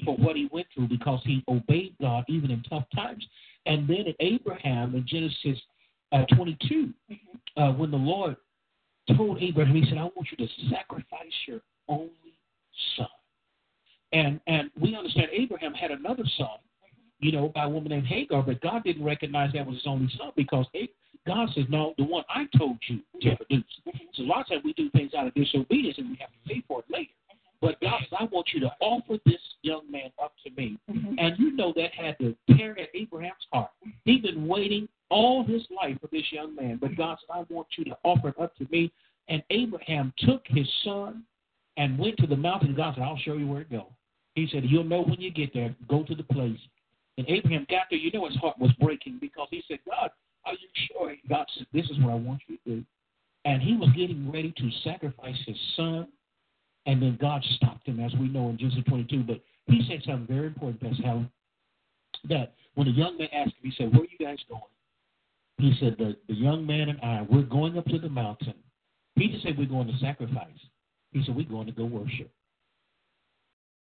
[0.05, 3.25] for what he went through because he obeyed God even in tough times.
[3.67, 5.61] And then in Abraham in Genesis
[6.13, 6.93] uh, 22,
[7.57, 8.37] uh, when the Lord
[9.17, 12.11] told Abraham, he said, I want you to sacrifice your only
[12.97, 13.07] son.
[14.13, 16.59] And and we understand Abraham had another son,
[17.19, 20.09] you know, by a woman named Hagar, but God didn't recognize that was his only
[20.17, 20.67] son because
[21.27, 23.65] God says, No, the one I told you to produce.
[24.15, 26.49] So a lot of times we do things out of disobedience and we have to
[26.49, 27.13] pay for it later.
[27.61, 30.79] But God says, I want you to offer this young man up to me.
[30.91, 31.15] Mhm.
[31.19, 33.71] And you know that had to tear at Abraham's heart.
[34.05, 36.77] He'd been waiting all his life for this young man.
[36.77, 38.93] But God said, I want you to offer it up to me.
[39.29, 41.25] And Abraham took his son
[41.79, 42.75] and went to the mountain.
[42.75, 43.87] God said, I'll show you where to go.
[44.35, 45.75] He said, You'll know when you get there.
[45.89, 46.59] Go to the place.
[47.17, 47.99] And Abraham got there.
[47.99, 50.11] You know his heart was breaking because he said, God,
[50.47, 51.15] are you sure?
[51.29, 52.85] God said, This is what I want you to do.
[53.45, 56.09] And he was getting ready to sacrifice his son.
[56.87, 59.23] And then God stopped him, as we know in Genesis 22.
[59.23, 61.31] But he said something very important, Pastor Helen,
[62.29, 64.63] that when the young man asked him, he said, Where are you guys going?
[65.59, 68.55] He said, the, the young man and I, we're going up to the mountain.
[69.15, 70.49] He didn't say we're going to sacrifice.
[71.13, 72.31] He said, We're going to go worship.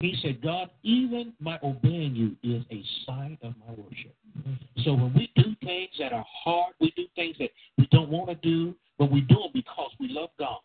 [0.04, 4.14] He said, God, even my obeying you is a sign of my worship.
[4.84, 8.28] So when we do things that are hard, we do things that we don't want
[8.28, 10.58] to do, but we do them because we love God.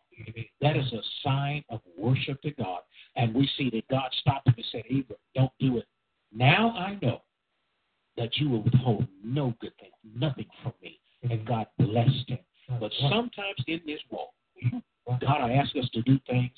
[0.60, 2.80] That is a sign of worship to God.
[3.16, 5.86] And we see that God stopped him and said, Abram, don't do it.
[6.34, 7.22] Now I know
[8.18, 11.00] that you will withhold no good thing, nothing from me.
[11.22, 12.40] And God blessed him.
[12.78, 14.34] But sometimes in this walk,
[15.08, 16.50] God will ask us to do things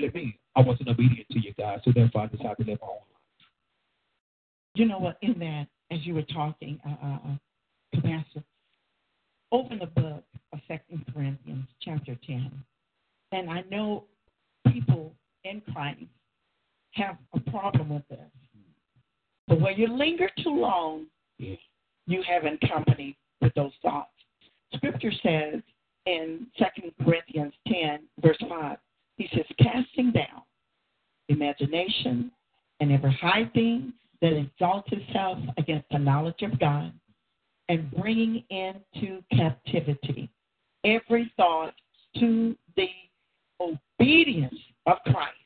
[0.00, 0.34] really mean?
[0.56, 3.46] I wasn't obedient to you, God, so therefore I decided to live my own life.
[4.74, 5.18] You know what?
[5.22, 8.44] In that, as you were talking, uh, uh, uh, Pastor,
[9.52, 12.50] open the book of Second Corinthians, chapter ten,
[13.32, 14.04] and I know
[14.72, 15.12] people
[15.44, 16.04] in Christ
[16.92, 18.18] have a problem with this.
[19.48, 21.06] But when you linger too long,
[21.38, 21.56] Yeah.
[22.06, 24.12] you have in company with those thoughts.
[24.74, 25.62] Scripture says
[26.06, 28.78] in 2 Corinthians 10, verse 5,
[29.20, 30.42] he says, casting down
[31.28, 32.32] imagination
[32.80, 36.90] and every high thing that exalts itself against the knowledge of God,
[37.68, 40.30] and bringing into captivity
[40.84, 41.74] every thought
[42.18, 42.88] to the
[43.60, 45.36] obedience of Christ.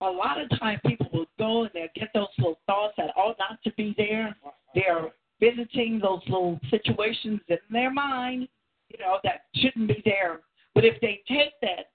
[0.00, 3.36] A lot of times people will go and they'll get those little thoughts that ought
[3.38, 4.36] not to be there.
[4.74, 8.48] They're visiting those little situations in their mind,
[8.88, 10.40] you know, that shouldn't be there.
[10.74, 11.90] But if they take that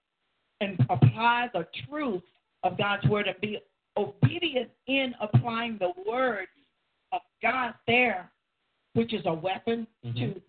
[0.61, 2.23] and apply the truth
[2.63, 3.59] of God's word and be
[3.97, 6.47] obedient in applying the word
[7.11, 8.31] of God there,
[8.93, 10.15] which is a weapon Mhm.
[10.15, 10.41] to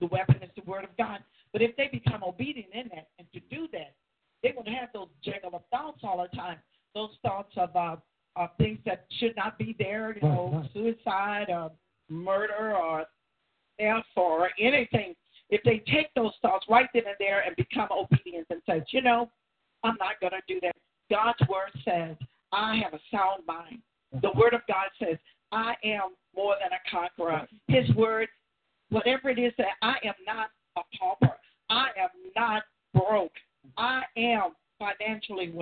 [0.00, 1.22] the weapon is the word of God.
[1.52, 3.94] But if they become obedient in that and to do that,
[4.42, 6.60] they won't have those jaggle of thoughts all the time.
[6.94, 7.96] Those thoughts of uh,
[8.34, 11.70] of things that should not be there, you know, suicide or
[12.08, 13.06] murder or
[13.78, 15.14] theft or anything.
[15.52, 19.02] If they take those thoughts right then and there and become obedient and says, you
[19.02, 19.30] know,
[19.84, 20.74] I'm not going to do that.
[21.10, 22.16] God's word says,
[22.52, 23.80] I have a sound mind.
[24.22, 25.18] The word of God says,
[25.52, 27.46] I am more than a conqueror.
[27.68, 28.28] His word,
[28.88, 31.36] whatever it is that I am not a pauper.
[31.68, 32.62] I am not
[32.94, 33.32] broke.
[33.76, 35.52] I am financially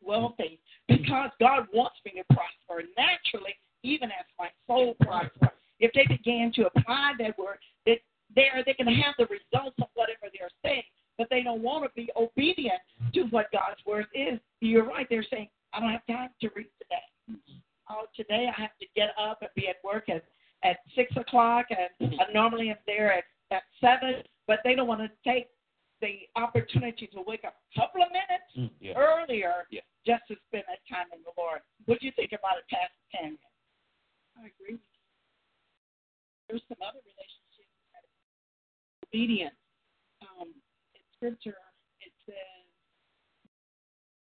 [0.00, 5.50] wealthy because God wants me to prosper naturally, even as my soul prospers.
[5.80, 7.98] If they began to apply that word, that
[8.34, 10.84] they're they can have the results of whatever they're saying,
[11.18, 12.80] but they don't want to be obedient
[13.14, 14.38] to what God's word is.
[14.60, 15.06] You're right.
[15.10, 17.40] They're saying, I don't have time to read today.
[17.90, 20.24] Oh, today I have to get up and be at work at
[20.64, 21.61] at six o'clock,
[22.00, 24.22] and I normally am there at at seven.
[24.48, 25.48] But they don't want to take
[26.00, 28.94] the opportunity to wake up a couple of minutes Mm, yeah.
[28.98, 29.82] earlier Yeah.
[30.04, 31.62] just to spend that time in the Lord.
[31.86, 33.38] What do you think about it, Pastor Tanya?
[34.36, 34.78] I agree.
[36.48, 39.54] There's some other relationships that are obedience.
[40.26, 40.48] Um,
[40.94, 41.56] in scripture,
[42.02, 42.66] it says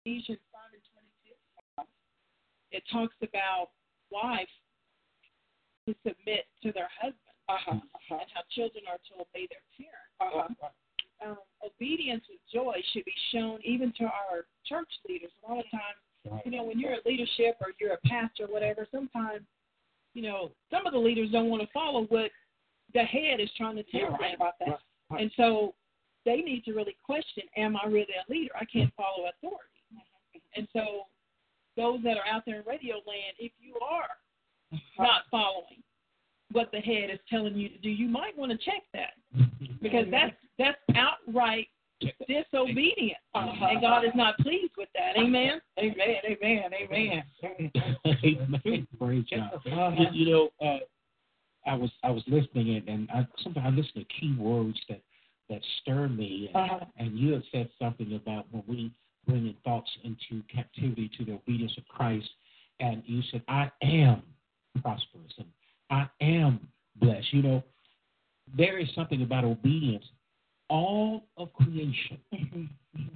[0.05, 1.38] Ephesians five and twenty-two.
[2.71, 3.69] It talks about
[4.12, 4.51] wives
[5.88, 7.77] to submit to their husband Uh-huh.
[7.77, 8.15] uh-huh.
[8.21, 10.15] and how children are to obey their parents.
[10.19, 10.71] Uh-huh.
[11.23, 15.31] Um, obedience with joy should be shown even to our church leaders.
[15.47, 18.47] A lot of times you know, when you're in leadership or you're a pastor or
[18.47, 19.41] whatever, sometimes,
[20.15, 22.31] you know, some of the leaders don't want to follow what
[22.93, 24.79] the head is trying to tell them about that.
[25.12, 25.21] right.
[25.21, 25.75] And so
[26.25, 26.97] they need to really
[27.85, 28.53] question, am really a leader?
[28.59, 29.69] I can't follow authority.
[30.55, 31.05] And so
[31.77, 34.07] those that are out there in radio land, if you are
[34.99, 35.83] not following
[36.51, 39.13] what the head is telling you to do, you might want to check that
[39.81, 41.67] because that's that's outright
[42.27, 43.65] disobedience, Uh-huh.
[43.65, 45.17] and God is not pleased with that.
[45.17, 45.61] Amen.
[45.79, 46.15] Amen.
[46.25, 46.71] Amen.
[46.73, 47.23] Amen.
[47.43, 48.87] Amen.
[48.99, 49.97] Praise God.
[49.97, 50.79] You, you know, uh,
[51.65, 55.01] I was I was listening and, and I sometimes I listen to key words that
[55.01, 55.04] that
[55.82, 56.86] stir me and, Uh-huh.
[56.97, 58.91] and you have said something about when we
[59.28, 62.30] bring in thoughts into captivity to the obedience of Christ
[62.80, 64.21] and you said I am
[64.82, 65.47] prosperous and
[65.89, 67.34] I am blessed.
[67.34, 67.63] You know,
[68.58, 70.06] there is something about obedience.
[70.69, 72.19] All of creation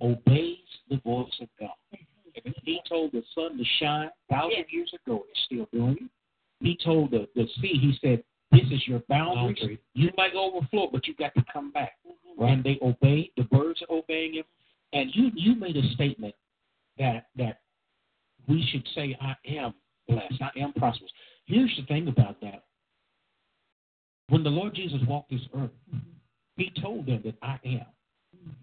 [0.02, 0.58] obeys
[0.90, 1.70] the voice of God.
[2.64, 6.10] He told the sun to shine thousand years ago, it's still doing it.
[6.62, 9.58] He told the, the sea, he said, This is your boundaries.
[9.60, 9.80] Boundary.
[9.94, 11.94] You might overflow, but you got to come back.
[12.40, 14.46] And they obeyed, the birds are obeying him.
[14.94, 16.36] And you you made a statement
[16.98, 17.62] that that
[18.48, 19.74] we should say, I am
[20.08, 21.12] blessed, I am prosperous.
[21.46, 22.64] Here's the thing about that.
[24.30, 25.72] When the Lord Jesus walked this earth,
[26.56, 27.86] he told them that I am.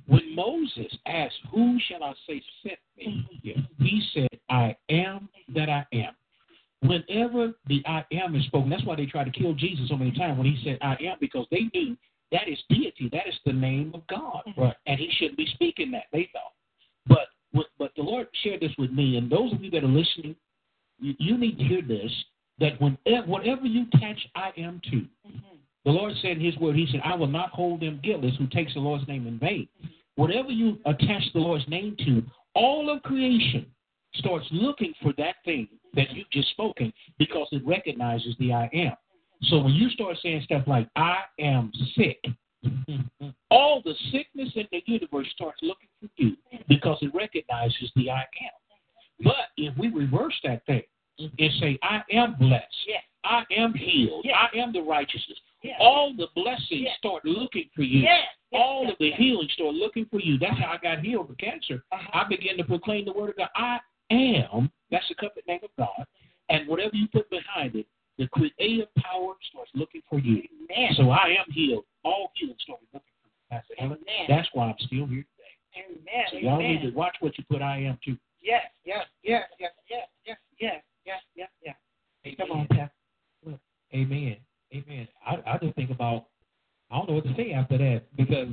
[0.07, 3.27] When Moses asked, Who shall I say sent me?
[3.79, 6.15] He said, I am that I am.
[6.83, 10.13] Whenever the I am is spoken, that's why they tried to kill Jesus so many
[10.13, 11.97] times when he said I am, because they knew
[12.33, 14.43] that is deity, that is the name of God.
[14.57, 14.75] Right.
[14.87, 16.53] And he shouldn't be speaking that, they thought.
[17.07, 17.29] But
[17.79, 20.37] but the Lord shared this with me, and those of you that are listening,
[20.99, 22.13] you, you need to hear this
[22.59, 25.39] that whenever eh, whatever you attach I am to, mm-hmm.
[25.85, 28.47] the Lord said in His word, He said, I will not hold them guiltless who
[28.49, 29.69] takes the Lord's name in vain.
[29.79, 29.93] Mm-hmm.
[30.17, 32.23] Whatever you attach the Lord's name to,
[32.55, 33.67] all of creation
[34.15, 38.93] starts looking for that thing that you've just spoken because it recognizes the I am.
[39.43, 42.25] So when you start saying stuff like, I am sick,
[43.51, 46.37] all the sickness in the universe starts looking for you
[46.69, 49.25] because it recognizes the I am.
[49.25, 50.83] But if we reverse that thing
[51.19, 53.03] and say, I am blessed, Yes.
[53.25, 54.37] I am healed, Yes.
[54.39, 55.77] I am the righteousness, Yes.
[55.81, 58.07] all the blessings start looking for you.
[58.53, 60.39] All of the healing start looking for you.
[60.39, 61.83] That's how I got healed of cancer.
[61.93, 62.09] Uh-huh.
[62.13, 63.49] I began to proclaim the word of God.
[63.57, 63.79] I
[64.11, 66.07] am, that's the covenant name of God.
[66.49, 67.87] And whatever you put behind it,
[68.19, 70.43] the creative power starts looking for you.
[70.71, 70.95] Amen.
[70.97, 71.85] So I am healed.
[72.05, 73.99] All healing stories looking for Pastor Helen.
[74.03, 74.27] Amen.
[74.29, 75.85] That's why I'm still here today.
[75.85, 76.25] Amen.
[76.31, 76.83] So y'all Amen.
[76.83, 78.17] need to watch what you put I am to.
[78.41, 81.49] Yes, yes, yes, yes, yes, yes, yes, yes, yes,
[82.25, 82.35] yes.
[82.39, 82.91] Come on, Pastor.
[83.95, 84.37] Amen.
[84.75, 85.09] Amen.
[85.27, 86.27] I, I just think about,
[86.91, 88.49] I don't know what to say after that because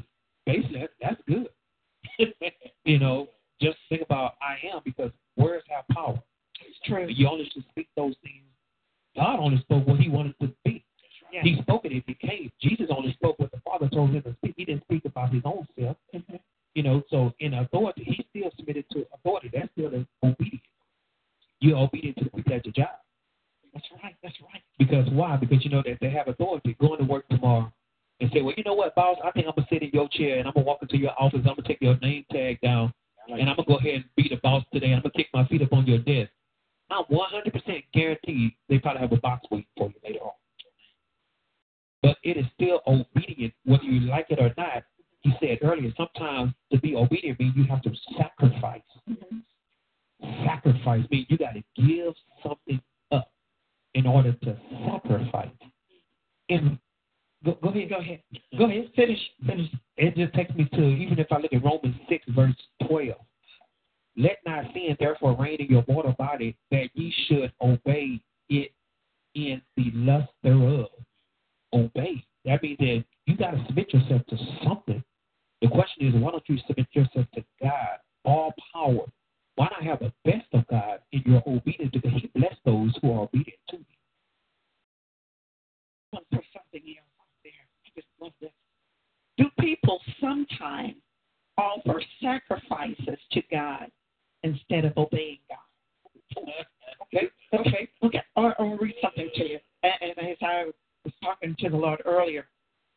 [100.43, 100.65] I
[101.03, 102.47] was talking to the Lord earlier,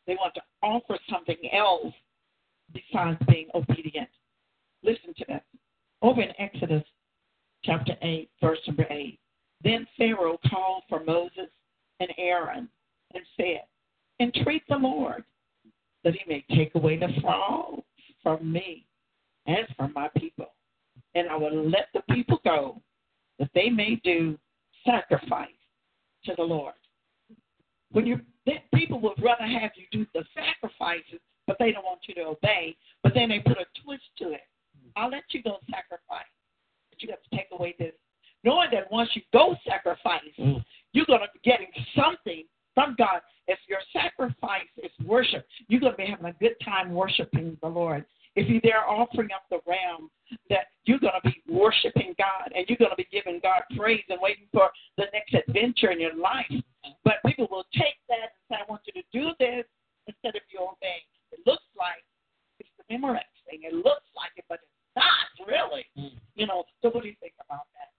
[0.06, 1.92] they want to offer something else
[2.72, 4.08] besides being obedient.
[4.82, 5.40] Listen to this.
[6.02, 6.84] Over in Exodus
[7.64, 9.18] chapter 8, verse number 8.
[9.64, 11.50] Then Pharaoh called for Moses
[12.00, 12.68] and Aaron
[13.14, 13.62] and said,
[14.20, 15.24] Entreat the Lord
[16.04, 17.82] that he may take away the frogs
[18.22, 18.86] from me
[19.46, 20.54] and from my people.
[21.14, 22.80] And I will let the people go
[23.38, 24.38] that they may do
[24.84, 25.48] sacrifice
[26.24, 26.74] to the Lord.
[27.92, 32.00] When you that people would rather have you do the sacrifices, but they don't want
[32.08, 34.42] you to obey, but then they put a twist to it.
[34.96, 36.30] I'll let you go sacrifice,
[36.90, 37.92] but you have to take away this.
[38.44, 40.64] Knowing that once you go sacrifice, Mm.
[40.92, 43.20] you're going to be getting something from God.
[43.48, 47.68] If your sacrifice is worship, you're going to be having a good time worshiping the
[47.68, 48.04] Lord.
[48.36, 50.10] If you're there offering up the ram,
[50.50, 54.04] that you're going to be worshiping God and you're going to be giving God praise
[54.08, 56.52] and waiting for the next adventure in your life.
[57.04, 59.64] But people will take that and say, I want you to do this
[60.06, 61.06] instead of you obeying.
[61.32, 62.04] It looks like
[62.60, 63.60] it's the Memorex thing.
[63.62, 65.86] It looks like it, but it's not really.
[66.34, 67.90] You know, so what do you think about that?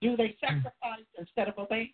[0.00, 1.92] Do they sacrifice instead of obeying?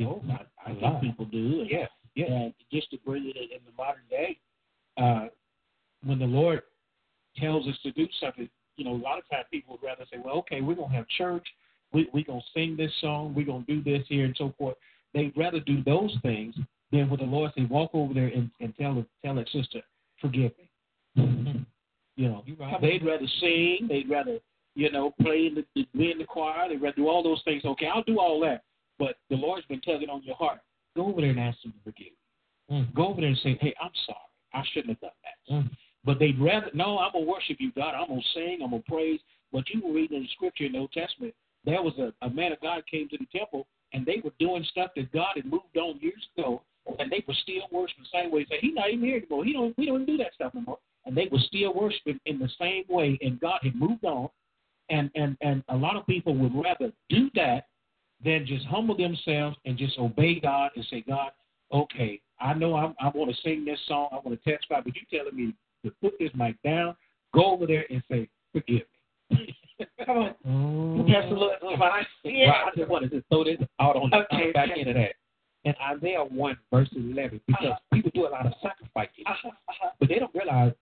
[0.00, 1.02] Oh, I, I A think lot.
[1.02, 1.66] people do.
[1.68, 2.26] Yeah, yeah.
[2.26, 4.38] And just to bring it in, in the modern day,
[4.96, 5.26] uh,
[6.04, 6.62] when the Lord
[7.40, 10.18] tells us to do something, you know, a lot of times people would rather say,
[10.24, 11.46] well, okay, we're going to have church.
[11.92, 13.34] We, we're going to sing this song.
[13.34, 14.76] We're going to do this here and so forth.
[15.14, 16.54] They'd rather do those things
[16.92, 19.80] than when the Lord say, walk over there and, and tell, the- tell that sister,
[20.20, 21.64] forgive me.
[22.16, 22.80] You know, right.
[22.80, 23.86] they'd rather sing.
[23.88, 24.38] They'd rather,
[24.74, 26.68] you know, play in the, be in the choir.
[26.68, 27.64] They'd rather do all those things.
[27.64, 28.64] Okay, I'll do all that.
[28.98, 30.58] But the Lord's been tugging on your heart.
[30.96, 32.08] Go over there and ask Him to forgive.
[32.68, 32.74] you.
[32.74, 32.94] Mm.
[32.94, 34.18] Go over there and say, Hey, I'm sorry.
[34.52, 35.54] I shouldn't have done that.
[35.54, 35.70] Mm.
[36.04, 37.94] But they'd rather, no, I'm gonna worship you, God.
[37.94, 38.60] I'm gonna sing.
[38.62, 39.20] I'm gonna praise.
[39.52, 41.34] But you were reading in the Scripture in the Old Testament.
[41.64, 44.64] There was a, a man of God came to the temple, and they were doing
[44.70, 46.62] stuff that God had moved on years ago,
[46.98, 48.46] and they were still worshiping the same way.
[48.48, 49.44] Say, He's not even here anymore.
[49.44, 49.76] He don't.
[49.76, 50.78] We don't do that stuff anymore.
[51.06, 54.28] And they were still worshiping in the same way, and God had moved on.
[54.90, 57.66] And and and a lot of people would rather do that
[58.24, 61.30] than just humble themselves and just obey God and say, God,
[61.72, 64.94] okay, I know I'm, I want to sing this song, I want to testify, but
[64.96, 65.54] you telling me
[65.84, 66.94] to put this mic down,
[67.34, 68.82] go over there and say, forgive
[69.30, 69.56] me.
[70.04, 71.06] Come on.
[71.12, 71.56] Pastor Lewis.
[71.60, 72.04] Come on.
[72.24, 72.50] Yeah.
[72.50, 74.80] Right, I just wanted to throw this out on the Okay, back okay.
[74.80, 75.12] into that.
[75.64, 77.78] In Isaiah 1, verse 11, because Uh-huh.
[77.92, 79.90] people do a lot of sacrifices, Uh-huh, uh-huh.
[80.00, 80.72] but they don't realize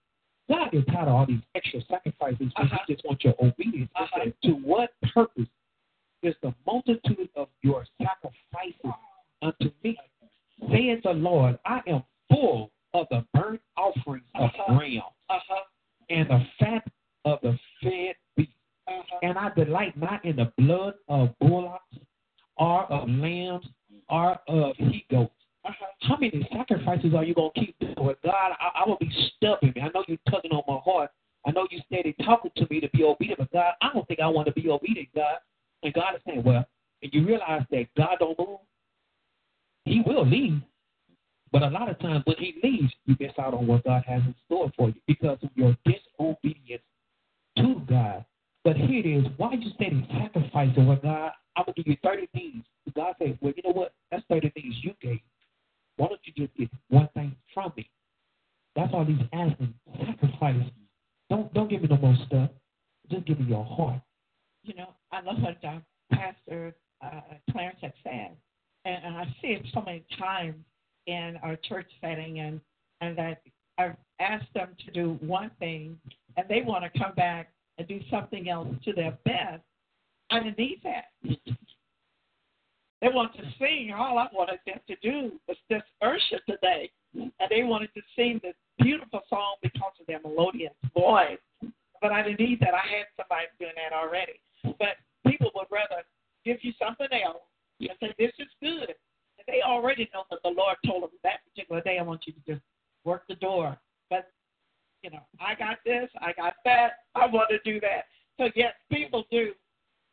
[0.49, 2.79] God is tired of all these extra sacrifices when Uh-huh.
[2.87, 3.91] He just wants your obedience.
[3.97, 4.21] Uh-huh.
[4.25, 5.49] says, To what purpose
[6.23, 8.93] is the multitude of your sacrifices
[9.43, 9.99] unto me?
[10.71, 12.71] Saith the Lord, I am full
[13.01, 14.79] of the burnt offerings of Uh-huh.
[14.79, 15.63] rams Uh-huh.
[16.11, 16.85] and the fat
[17.25, 18.51] of the fed beast.
[18.89, 19.19] Uh-huh.
[19.23, 21.97] And I delight not in the blood of bullocks
[22.57, 23.67] or of lambs
[24.09, 25.33] or of he goats.
[25.65, 25.87] Uh-huh.
[26.03, 28.15] How many sacrifices are you gonna keep doing?
[28.25, 29.75] God, I, I will be stubborn.
[29.83, 31.11] I know you're tugging on my heart.
[31.45, 34.21] I know you steady talking to me to be obedient, but God, I don't think
[34.21, 35.37] I want to be obedient, God.
[35.83, 36.67] And God is saying, well,
[37.03, 38.59] and you realize that God don't move,
[39.85, 40.61] He will leave.
[41.53, 44.23] But a lot of times when He leaves, you miss out on what God has
[44.23, 46.83] in store for you because of your disobedience
[47.59, 48.25] to God.
[48.65, 49.25] But here it is.
[49.37, 51.33] Why you steady sacrificing what God?
[51.57, 52.65] I'm gonna give you 30 things.
[52.95, 53.95] God says, well, you know what?
[54.11, 55.21] That's 30 things you gave.
[55.97, 57.89] Why don't you just get one thing from me?
[58.75, 59.73] That's all he's asking.
[60.05, 60.63] Sacrifice.
[61.31, 62.51] Don't don't give me no more stuff.
[63.11, 64.01] Just give me your heart.
[64.63, 65.61] You know, I love what
[66.13, 67.21] Pastor uh,
[67.51, 68.37] Clarence had said,
[68.85, 70.57] and, and I see it so many times
[71.07, 72.61] in our church setting, and
[73.01, 73.43] and that
[73.79, 75.99] I've asked them to do one thing,
[76.37, 79.63] and they want to come back and do something else to their best.
[80.31, 81.05] I didn't need that.
[83.03, 83.93] They want to sing.
[83.97, 86.91] All I wanted them to do was just worship today.
[87.15, 91.39] And they wanted to sing this beautiful song because of their melodious voice.
[92.01, 92.75] But I didn't need that.
[92.75, 94.41] I had somebody doing that already.
[94.79, 94.97] But
[95.27, 96.03] people would rather
[96.45, 97.43] give you something else
[97.81, 98.95] and say, This is good.
[99.47, 102.41] They already know that the Lord told them that particular day, I want you to
[102.47, 102.63] just
[103.05, 103.77] work the door.
[104.11, 104.31] But,
[105.03, 108.05] you know, I got this, I got that, I want to do that.
[108.39, 109.53] So, yes, people do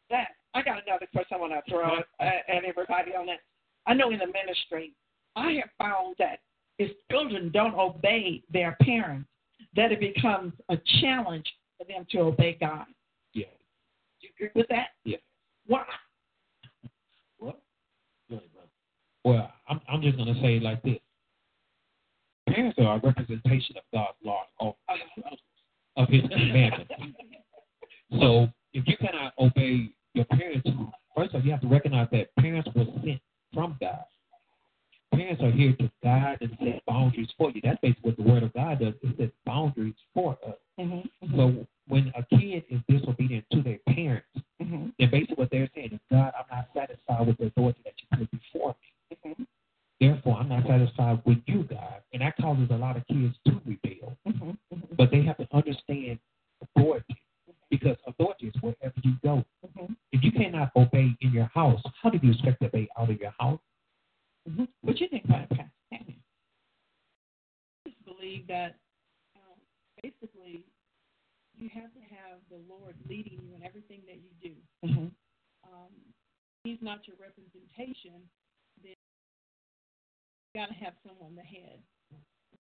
[0.10, 0.30] that.
[0.54, 3.40] I got another question I want to throw at, at everybody on that.
[3.88, 4.94] I know in the ministry,
[5.36, 6.40] I have found that
[6.78, 9.28] if children don't obey their parents,
[9.76, 12.86] that it becomes a challenge for them to obey God.
[13.34, 13.46] Yeah.
[14.22, 14.90] Do you agree with that?
[15.04, 15.18] Yeah.
[15.66, 15.84] Why?
[17.40, 17.58] Well,
[19.24, 21.00] well, I'm I'm just gonna say it like this.
[22.48, 24.76] Parents are a representation of God's law of,
[25.96, 26.92] of His commandments.
[28.20, 30.68] so if you cannot obey your parents,
[31.16, 33.22] first of all, you have to recognize that parents were sent
[33.54, 34.04] from God.
[35.14, 37.62] Parents are here to guide and set boundaries for you.
[37.64, 38.94] That's basically what the Word of God does.
[39.04, 40.56] It sets boundaries for us.
[40.80, 41.38] Mm-hmm.
[41.38, 44.28] So when a kid is disobedient to their parents,
[44.64, 44.90] Mm-hmm.
[44.98, 48.18] then basically what they're saying is, God, I'm not satisfied with the authority that you
[48.18, 48.93] put before me.
[49.26, 49.44] Mm-hmm.
[50.00, 52.02] Therefore, I'm not satisfied with you, God.
[52.12, 54.18] And that causes a lot of kids to rebel.
[54.28, 54.52] Mm-hmm.
[54.98, 56.20] But they have to understand
[56.62, 57.18] authority
[57.70, 59.44] because authority is wherever you go.
[59.66, 59.94] Mm-hmm.
[60.12, 63.20] If you cannot obey in your house, how do you expect to obey out of
[63.20, 63.60] your house?
[64.50, 64.66] Mm-hmm.
[64.82, 65.72] What you think about Pastor?
[65.92, 66.20] Tammy?
[67.86, 68.76] I just believe that
[69.36, 69.58] um,
[70.02, 70.66] basically
[71.58, 74.88] you have to have the Lord leading you in everything that you do.
[74.88, 75.08] Mm-hmm.
[75.72, 75.94] Um,
[76.64, 78.22] he's not your representation,
[80.56, 81.80] got to have someone the head.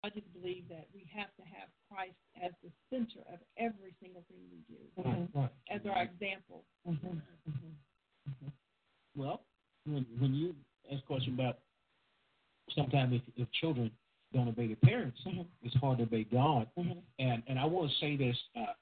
[0.04, 4.24] I just believe that we have to have Christ as the center of every single
[4.30, 5.46] thing we do, Mm-hmm.
[5.70, 6.64] As our example.
[6.90, 7.08] Mm-hmm.
[7.08, 8.48] Mm-hmm.
[9.16, 9.42] Well,
[9.86, 10.56] when when you
[10.92, 11.60] ask a question about
[12.76, 13.92] sometimes if, if children
[14.34, 15.46] don't obey their parents, Mhm.
[15.62, 16.68] it's hard to obey God.
[16.78, 17.00] Mm-hmm.
[17.20, 18.74] And and I want to say this uh,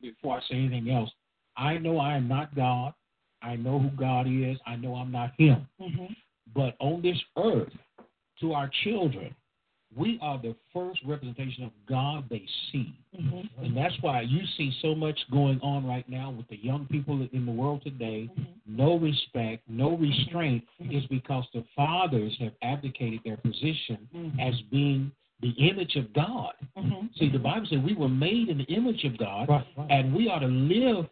[0.00, 1.10] before I say anything else.
[1.56, 2.94] I know I am not God.
[3.42, 4.56] I know who God is.
[4.66, 5.66] I know I'm not Him.
[5.80, 6.12] Mm-hmm.
[6.54, 7.72] But on this earth,
[8.40, 9.34] to our children,
[9.96, 12.94] we are the first representation of God they see.
[13.18, 13.64] Mm-hmm.
[13.64, 17.26] And that's why you see so much going on right now with the young people
[17.32, 18.30] in the world today.
[18.66, 24.38] No respect, no restraint is because the fathers have abdicated their position Mhm.
[24.38, 25.10] as being
[25.40, 26.52] the image of God.
[26.76, 27.06] Mm-hmm.
[27.18, 29.90] See, the Bible says we were made in the image of God, Right, right.
[29.90, 31.08] and we ought to live,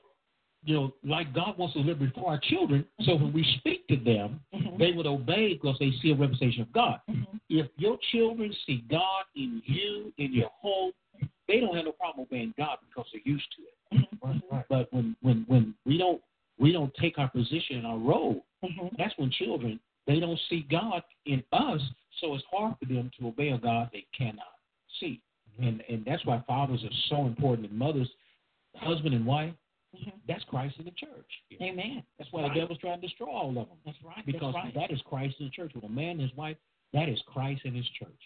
[0.65, 2.85] you know, like God wants to live before our children.
[3.03, 4.79] So when we speak to them, Mm-hmm.
[4.79, 7.01] they would obey because they see a representation of God.
[7.11, 7.37] Mm-hmm.
[7.49, 10.93] If your children see God in you, in your home,
[11.47, 14.09] they don't have no problem obeying God because they're used to it.
[14.23, 14.65] right, right.
[14.69, 16.21] But when when when we don't
[16.59, 18.89] we don't take our position and our role, Mm-hmm.
[18.99, 19.79] that's when children
[20.09, 21.81] they don't see God in us,
[22.21, 24.55] so it's hard for them to obey a God they cannot
[24.99, 25.21] see.
[25.61, 28.09] And and that's why fathers are so important and mothers,
[28.75, 29.53] husband and wife,
[30.01, 30.19] Mm-hmm.
[30.27, 31.31] that's Christ in the church.
[31.61, 32.03] Amen.
[32.19, 33.79] That's why the devil's trying to destroy all of them.
[33.85, 34.25] That's right.
[34.25, 34.75] Because That's right.
[34.75, 35.73] that is Christ in the church.
[35.75, 36.57] With a man and his wife,
[36.93, 38.21] that is Christ in his church.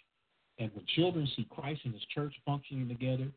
[0.58, 3.28] And when children see Christ and his church functioning together,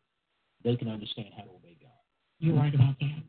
[0.64, 1.90] they can understand how to obey God.
[2.38, 3.22] You're right about that.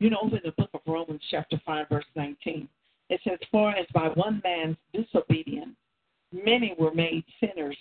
[0.00, 2.68] You know, over in the book of Romans, chapter 5, verse 19,
[3.10, 5.76] it says, For as by one man's disobedience
[6.32, 7.76] many were made sinners,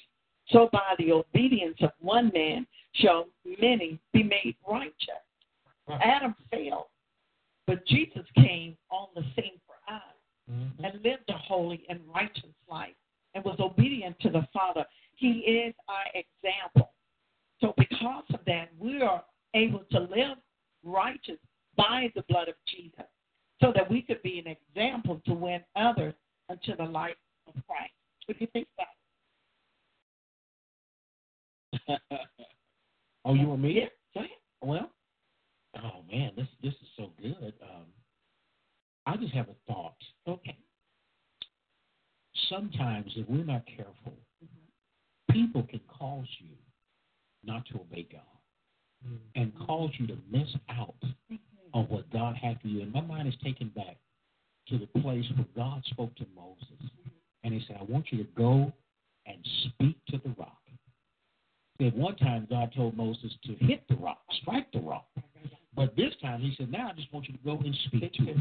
[0.50, 3.28] so by the obedience of one man shall
[3.60, 5.27] many be made righteous.
[5.90, 6.88] Adam failed,
[7.66, 10.16] but Jesus came on the scene for us
[10.50, 10.84] Mhm.
[10.84, 12.96] and lived a holy and righteous life
[13.34, 14.86] and was obedient to the Father.
[15.16, 16.94] He is our example.
[17.60, 20.38] So, because of that, we are able to live
[20.84, 21.40] righteous
[21.76, 23.06] by the blood of Jesus
[23.62, 26.14] so that we could be an example to win others
[26.50, 27.18] unto the light
[27.48, 27.94] of Christ.
[28.26, 28.88] What do you think about
[33.26, 33.90] oh, you want me?
[34.14, 34.24] Yeah.
[34.62, 34.90] Well,
[35.84, 37.54] oh man, this this is so good.
[37.62, 37.86] Um,
[39.06, 39.96] I just have a thought.
[40.28, 40.58] Okay.
[42.50, 44.14] Sometimes, if we're not careful,
[44.44, 45.34] Mm-hmm.
[45.34, 46.56] people can cause you
[47.44, 48.22] not to obey God
[49.36, 50.96] and cause you to miss out
[51.74, 52.82] on what God had for you.
[52.82, 53.98] And my mind is taken back
[54.68, 56.92] to the place where God spoke to Moses,
[57.44, 58.72] and He said, "I want you to go
[59.26, 60.58] and speak to the rock."
[61.80, 65.08] At one time, God told Moses to hit the rock, strike the rock.
[65.78, 68.30] But this time, He said, "Now I just want you to go and speak to
[68.32, 68.38] it."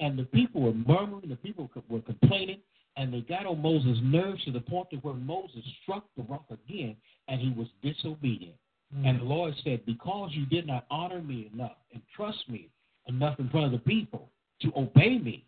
[0.00, 2.60] And the people were murmuring, the people were complaining,
[2.96, 6.44] and they got on Moses' nerves to the point to where Moses struck the rock
[6.50, 6.96] again,
[7.28, 8.56] and he was disobedient.
[9.04, 12.68] And the Lord said, Because you did not honor me enough and trust me
[13.06, 14.28] enough in front of the people
[14.60, 15.46] to obey me,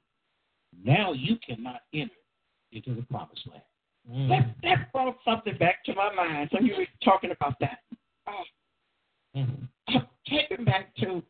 [0.83, 2.15] now you cannot enter
[2.73, 4.29] into the promised land.
[4.31, 7.81] That, that brought something back to my mind when you were talking about that.
[8.27, 8.45] Oh,
[9.37, 9.69] Mhm.
[10.29, 11.23] Take me back to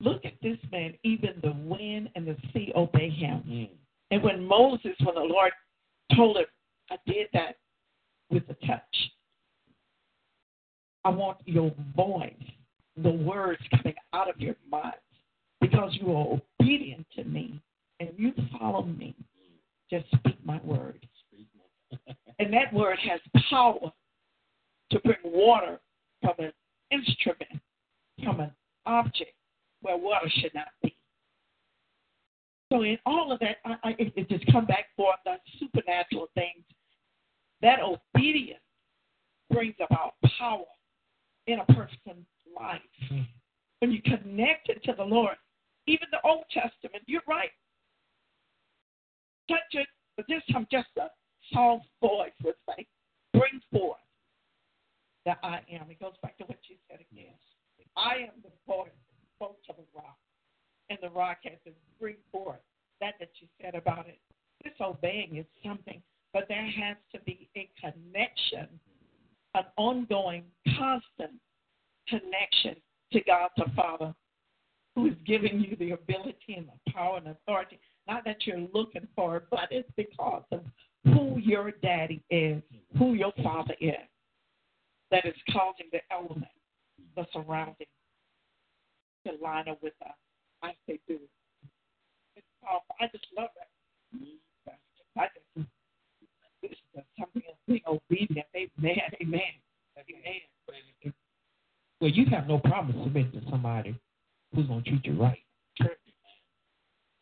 [0.00, 3.42] look at this man, even the wind and the sea obey him.
[3.46, 3.70] Mm.
[4.10, 5.52] And when Moses, when the Lord
[6.14, 6.46] told him,
[6.90, 7.56] I did that
[8.30, 8.82] with a touch.
[11.04, 12.32] I want your voice,
[12.96, 14.94] the words coming out of your mouth,
[15.60, 17.60] because you are obedient to me
[18.00, 19.14] and you follow me.
[19.90, 21.06] Just speak my word.
[22.38, 23.92] And that word has power
[24.90, 25.80] to bring water
[26.20, 26.52] from an
[26.92, 27.60] instrument,
[28.22, 28.52] from an
[28.86, 29.32] object
[29.80, 30.94] where water should not be.
[32.72, 36.28] So in all of that, I, I, it, it just come back for the supernatural
[36.34, 36.64] things.
[37.60, 38.60] That obedience
[39.50, 40.64] brings about power
[41.46, 42.26] in a person's
[42.58, 42.80] life.
[43.08, 43.20] Hmm.
[43.80, 45.36] When you connect it to the Lord,
[45.86, 47.50] even the Old Testament, you're right.
[49.48, 51.08] Touch it, but this time just a
[51.52, 52.86] soft voice would say,
[53.32, 53.98] bring forth
[55.24, 55.90] that I am.
[55.90, 57.34] It goes back to what you said again.
[57.96, 58.90] I am the voice
[59.36, 60.16] spoke to the rock,
[60.90, 62.60] and the rock has to bring forth
[63.00, 64.18] that that you said about it.
[64.62, 66.00] Disobeying is something,
[66.32, 68.68] but there has to be a connection,
[69.54, 70.44] an ongoing,
[70.78, 71.32] constant
[72.08, 72.76] connection
[73.12, 74.14] to God the Father,
[74.94, 77.80] who is giving you the ability and the power and authority.
[78.06, 80.60] Not that you're looking for it, but it's because of
[81.04, 82.62] who your daddy is,
[82.98, 83.94] who your father is,
[85.12, 86.50] that is causing the element,
[87.14, 87.86] the surrounding,
[89.26, 90.14] to line up with us.
[90.62, 91.18] I say do.
[92.34, 92.96] It's powerful.
[93.00, 93.68] I just love it.
[95.16, 95.68] I just,
[96.62, 97.58] this is something else.
[97.68, 98.46] Being obedient.
[98.56, 98.96] Amen.
[99.20, 99.40] Amen.
[99.98, 101.12] Amen.
[102.00, 103.94] Well, you have no problem submitting to somebody
[104.52, 105.38] who's going to treat you right.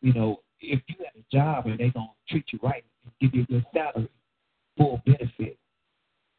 [0.01, 3.13] You know, if you have a job and they're going to treat you right and
[3.21, 4.09] give you a good salary,
[4.77, 5.59] full benefit,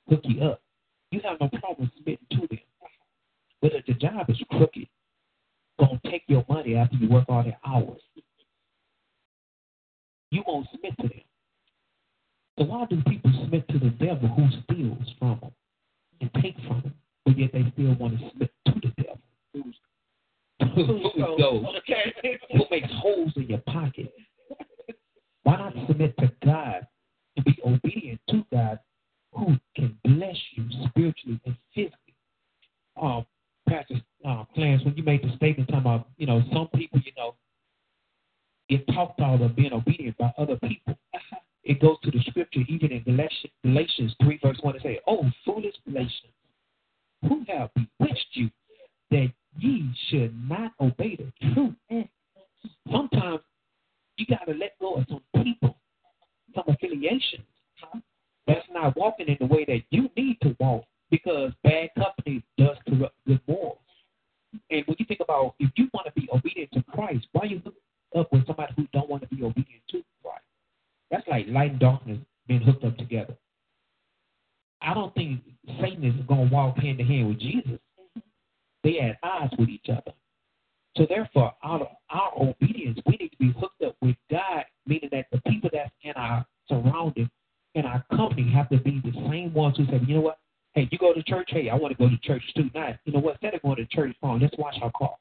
[0.08, 0.60] hook you up,
[1.12, 2.58] you have no problem submitting to them.
[3.60, 4.88] But if the job is crooked,
[5.78, 8.00] to take your money after you work all the hours,
[10.30, 11.20] you won't submit to them.
[12.58, 15.52] So why do people submit to the devil who steals from them
[16.20, 16.94] and take from them,
[17.24, 19.18] but yet they still want to submit to the devil?
[19.54, 21.64] Who's who goes?
[21.78, 22.38] Okay.
[22.52, 24.12] Who makes holes in your pocket?
[25.42, 26.86] Why not submit to God
[27.36, 28.78] and be obedient to God
[29.32, 32.14] who can bless you spiritually and physically?
[33.00, 33.26] Um,
[33.68, 33.94] Pastor
[34.26, 37.34] uh, Clarence, when you made the statement talking about, you know, some people, you know,
[38.68, 40.98] get talked out of being obedient by other people.
[41.64, 45.24] It goes to the scripture, even in Galatians, Galatians 3, verse 1, it says, Oh,
[45.44, 46.32] foolish Galatians,
[47.28, 48.50] who have bewitched you
[49.12, 49.30] that
[49.60, 52.06] ye should not obey the truth?
[52.90, 53.42] Sometimes
[54.16, 55.76] you got to let go of some people,
[56.52, 57.46] some affiliations
[58.46, 62.76] that's not walking in the way that you need to walk because bad company does
[62.88, 63.78] corrupt good morals.
[64.70, 67.46] And when you think about if you want to be obedient to Christ, why are
[67.46, 67.74] you hook
[68.16, 70.44] up with somebody who don't want to be obedient to Christ?
[71.10, 73.36] That's like light and darkness being hooked up together.
[74.80, 75.40] I don't think
[75.80, 77.78] Satan is going to walk hand in hand with Jesus.
[78.82, 80.12] They at odds with each other.
[80.96, 85.08] So therefore, out of our obedience, we need to be hooked up with God, meaning
[85.12, 87.30] that the people that's in our surrounding,
[87.74, 90.38] in our company, have to be the same ones who say, you know what?
[90.74, 91.50] Hey, you go to church.
[91.50, 92.70] Hey, I want to go to church too.
[92.74, 92.96] Nice.
[93.04, 93.34] You know what?
[93.34, 95.14] Instead of going to church, phone, let's watch our car.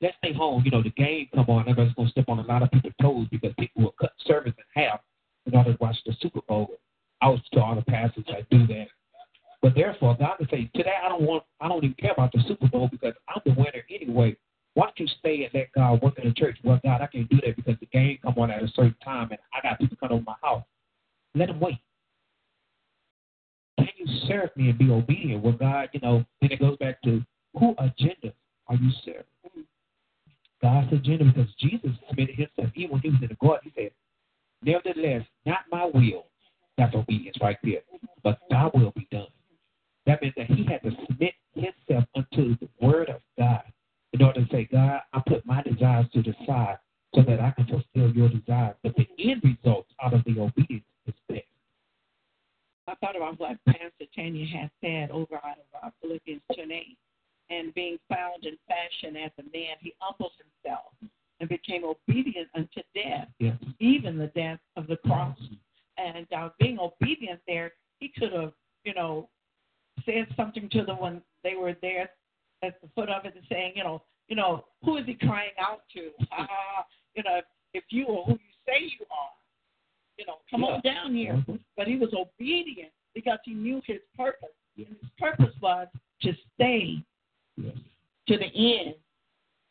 [0.00, 0.62] Let's stay home.
[0.64, 1.62] You know, the game come on.
[1.62, 4.54] Everybody's going to step on a lot of people's toes because people will cut service
[4.56, 5.00] in half
[5.46, 6.78] in order to watch the Super Bowl.
[7.20, 8.86] I was to all the pastors that do that.
[9.60, 12.42] But therefore, God can say, today I don't want, I don't even care about the
[12.46, 14.36] Super Bowl because I'm the winner anyway.
[14.74, 16.56] Why don't you stay and let God work in the church?
[16.62, 19.28] Well, God, I can't do that because the game come on at a certain time
[19.30, 20.62] and I got people coming over my house.
[21.34, 21.78] Let them wait.
[23.78, 25.42] Can you serve me and be obedient?
[25.42, 27.22] Well, God, you know, then it goes back to
[27.58, 28.32] who agenda
[28.66, 29.24] are you serving?
[30.60, 32.72] God's agenda because Jesus submitted himself.
[32.74, 33.92] Even when he was in the garden, he said,
[34.62, 36.26] Nevertheless, not my will.
[36.76, 37.80] That's obedience right there.
[38.22, 39.28] But thy will be done.
[40.06, 43.62] That meant that he had to submit himself unto the word of God
[44.12, 46.78] in order to say, God, I put my desires to the side
[47.14, 48.76] so that I can fulfill your desires.
[48.82, 50.84] But the end result out of the obedience
[51.28, 51.42] is.
[52.86, 56.72] I thought about what Pastor Tanya has said over out of uh, Philippians 2 and
[56.72, 56.96] 8.
[57.50, 60.92] And being found in fashion as a man, he humbled himself
[61.40, 63.56] and became obedient unto death, Yes.
[63.80, 65.38] even the death of the cross.
[65.96, 68.52] And uh, being obedient there, he could have,
[68.84, 69.28] you know,
[70.04, 72.10] said something to them when they were there
[72.62, 75.50] at the foot of it and saying, you know, you know, who is he crying
[75.58, 76.10] out to?
[76.32, 76.84] Ah,
[77.14, 77.40] you know,
[77.72, 79.30] if you are who you say you are,
[80.18, 81.34] you know, come on down here.
[81.34, 81.60] Mhm.
[81.76, 84.54] But he was obedient because he knew his purpose.
[84.76, 85.88] And his purpose was
[86.22, 87.02] to stay
[87.56, 87.76] Yes.
[88.26, 88.96] to the end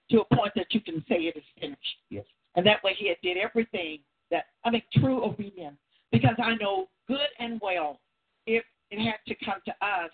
[0.09, 2.01] to a point that you can say it is finished.
[2.09, 2.25] Yes.
[2.55, 5.79] And that way he had did everything that I mean true obedience.
[6.11, 8.01] Because I know good and well
[8.45, 10.11] if it had to come to us,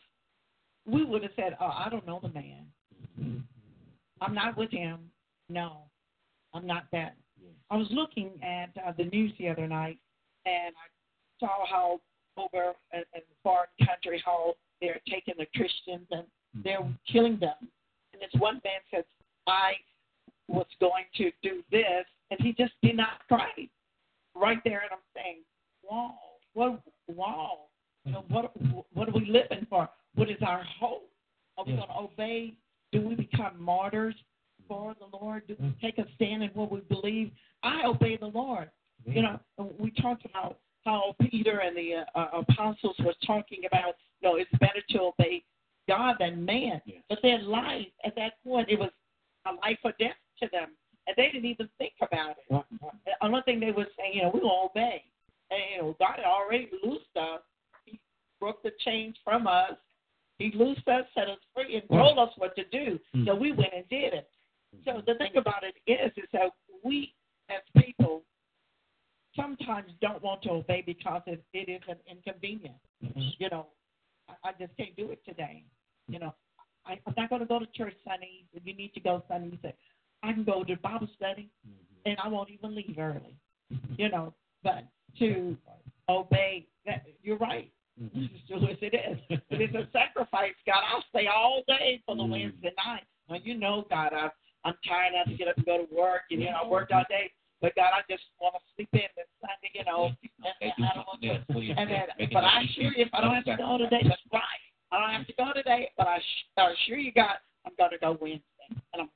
[0.85, 2.67] we would have said, Oh, I don't know the man.
[4.21, 5.11] I'm not with him.
[5.49, 5.89] No.
[6.53, 7.15] I'm not that.
[7.69, 9.99] I was looking at uh, the news the other night
[10.45, 10.87] and I
[11.39, 11.99] saw how
[12.37, 16.23] over in, in foreign country how they're taking the Christians and
[16.63, 17.11] they're mm-hmm.
[17.11, 17.55] killing them.
[18.13, 19.03] And this one man says,
[19.47, 19.73] I
[20.47, 23.47] was going to do this, and he just did not try
[24.35, 24.81] right there.
[24.81, 25.37] And I'm saying,
[25.89, 26.15] wow,
[26.53, 27.59] what, wow,
[28.05, 28.51] you know, what,
[28.93, 29.89] what are we living for?
[30.15, 31.09] What is our hope?
[31.57, 31.79] Are we Yeah.
[31.79, 32.53] going to obey?
[32.91, 34.15] Do we become martyrs
[34.67, 35.47] for the Lord?
[35.47, 35.81] Do we mm.
[35.81, 37.31] take a stand in what we believe?
[37.63, 38.69] I obey the Lord.
[39.05, 39.39] You know,
[39.79, 44.35] we talked about how Peter and the uh, uh, apostles were talking about, you know,
[44.35, 45.43] it's better to obey
[45.87, 46.81] God than man.
[47.09, 48.89] But their life at that point, it was
[49.45, 50.69] a life or death to them,
[51.07, 52.45] and they didn't even think about it.
[52.49, 52.93] Right, right.
[53.05, 55.03] The only thing they were saying, you know, we will obey.
[55.51, 57.41] And, you know, God had already loosed us.
[57.85, 57.99] He
[58.39, 59.73] broke the chains from us.
[60.39, 62.99] He loosed us, set us free, and told us what to do.
[63.15, 63.25] Mm.
[63.25, 64.29] So we went and did it.
[64.85, 66.49] So the thing about it is, is that
[66.83, 67.13] we
[67.49, 68.23] as people
[69.35, 72.79] sometimes don't want to obey because it, it is an inconvenience.
[73.03, 73.33] Mhm.
[73.39, 73.67] You know,
[74.29, 75.63] I, I just can't do it today.
[76.07, 76.33] You know,
[76.85, 78.43] I, I'm not going to go to church Sunday.
[78.53, 79.73] If you need to go Sunday, you say,
[80.21, 81.49] I can go to Bible study
[82.05, 83.35] and I won't even leave early.
[83.97, 84.85] You know, but
[85.19, 85.57] to
[86.09, 87.71] obey, that you're right.
[88.01, 88.29] Mhm.
[88.49, 89.39] So as it is.
[89.49, 90.83] It is a sacrifice, God.
[90.91, 92.31] I'll stay all day for the Mm.
[92.31, 93.03] Wednesday night.
[93.29, 94.29] Now you know, God, I,
[94.65, 95.13] I'm tired.
[95.13, 97.03] I have to get up and go to work, and you know, I worked all
[97.09, 97.31] day.
[97.63, 100.11] But God, I just want to sleep in this Sunday, you know.
[100.43, 101.71] And, and I don't want something else for you.
[101.71, 101.79] to.
[101.79, 104.63] And then, but I assure you, if I don't have to go today, that's right.
[104.91, 107.95] I don't have to go today, but I, sh- I assure you, God, I'm going
[107.95, 109.09] to go Wednesday, and I'm.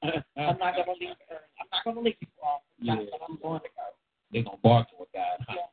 [0.00, 1.52] I'm not going to leave early.
[1.60, 2.62] I'm not going to leave before all.
[2.80, 2.96] Yeah.
[3.12, 3.86] But I'm going to go.
[4.32, 5.44] They're gonna bargain with God.
[5.46, 5.54] Huh?
[5.56, 5.68] Yeah.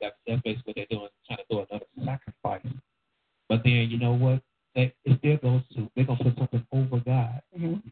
[0.00, 2.74] That's that's basically what they're doing, trying to do another sacrifice.
[3.48, 4.42] But then you know what?
[4.74, 7.40] They, it still goes to they're gonna put something over God.
[7.56, 7.88] Mm-hmm.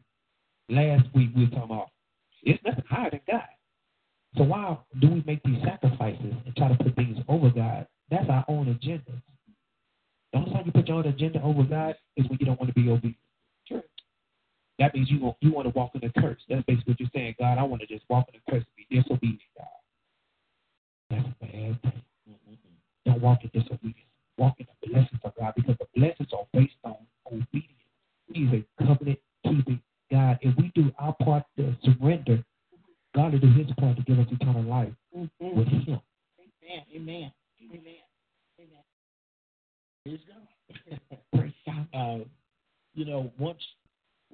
[0.74, 1.90] Last week we were talking about
[2.46, 3.42] it's nothing higher than God.
[4.36, 7.86] So why do we make these sacrifices and try to put things over God?
[8.10, 9.12] That's our own agenda.
[10.32, 12.74] The only time you put your own agenda over God is when you don't want
[12.74, 13.16] to be obedient.
[13.66, 13.82] Sure.
[14.78, 16.40] That means you want you want to walk in the curse.
[16.48, 17.34] That's basically what you're saying.
[17.38, 19.66] God, I want to just walk in the curse and be disobedient, God.
[21.10, 22.02] That's a bad thing.
[22.28, 23.10] Mm-hmm.
[23.10, 24.06] Don't walk in disobedience.
[24.38, 27.72] Walk in the blessings of God because the blessings are based on obedience.
[28.28, 29.80] He's a covenant keeping
[30.10, 30.38] God.
[30.40, 32.42] If we do our part to surrender,
[33.14, 35.58] God will do his part to give us eternal life Mm-hmm.
[35.58, 36.00] with him.
[36.38, 36.82] Amen.
[36.94, 37.32] Amen.
[37.72, 37.94] Amen.
[38.60, 38.84] Amen.
[40.04, 40.98] Praise God.
[41.34, 41.86] Praise God.
[41.94, 42.24] uh,
[42.94, 43.60] you know, once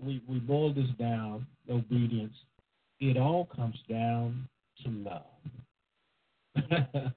[0.03, 2.35] we we boil this down, obedience,
[3.01, 4.49] it all comes down
[4.85, 5.23] to love.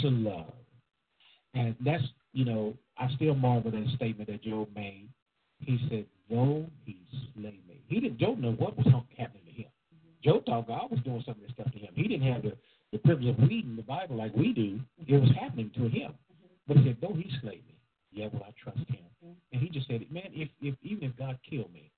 [0.00, 0.52] to love,
[1.54, 2.02] and that's
[2.32, 5.08] you know, I still marvel at the statement that Job made.
[5.60, 6.96] He said, "Though he
[7.34, 8.18] slay me," he didn't.
[8.18, 9.68] Job know what was happening to him.
[10.22, 11.92] Job thought God was doing some of this stuff to him.
[11.94, 12.56] He didn't have the
[12.92, 14.80] the privilege of reading the Bible like we do.
[15.06, 16.14] It was happening to him.
[16.66, 17.74] But he said, "Though he slay me,
[18.12, 19.04] yet will I trust him."
[19.52, 21.90] And he just said, "Man, if if even if God killed me,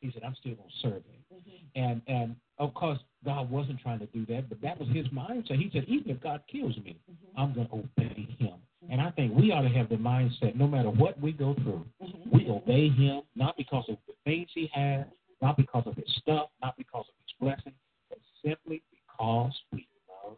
[0.00, 1.42] he said I'm still gonna serve him."
[1.74, 5.56] And and of course God wasn't trying to do that, but that was his mindset.
[5.58, 6.98] He said, "Even if God kills me,
[7.36, 8.54] I'm gonna obey Him."
[8.90, 11.84] And I think we ought to have the mindset, no matter what we go through,
[12.32, 15.04] we obey Him not because of the things He has,
[15.42, 17.72] not because of His stuff, not because of His blessing,
[18.08, 20.36] but simply because we love.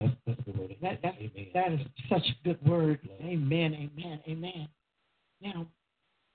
[0.00, 0.14] Him.
[0.26, 0.76] That's, that's the word.
[0.80, 1.46] That, that's, Amen.
[1.52, 3.00] that is such a good word.
[3.20, 4.68] Amen, amen, amen.
[5.42, 5.66] Now,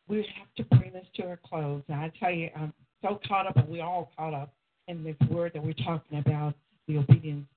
[0.07, 1.81] we have to bring this to a close.
[1.87, 4.53] And I tell you, I'm so caught up, and we're all caught up
[4.87, 6.53] in this word that we're talking about,
[6.87, 7.47] the obedience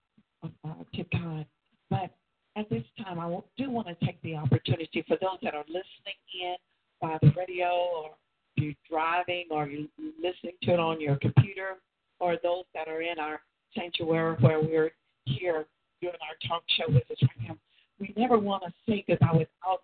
[0.42, 1.46] of, uh, to God.
[1.90, 2.10] But
[2.58, 6.18] at this time, I do want to take the opportunity for those that are listening
[6.42, 6.56] in
[7.00, 8.10] by the radio or
[8.56, 9.86] you're driving or you're
[10.20, 11.76] listening to it on your computer
[12.18, 13.40] or those that are in our
[13.76, 14.90] sanctuary where we're
[15.24, 15.66] here
[16.00, 17.56] doing our talk show with us right now.
[18.00, 19.82] We never want to say goodbye without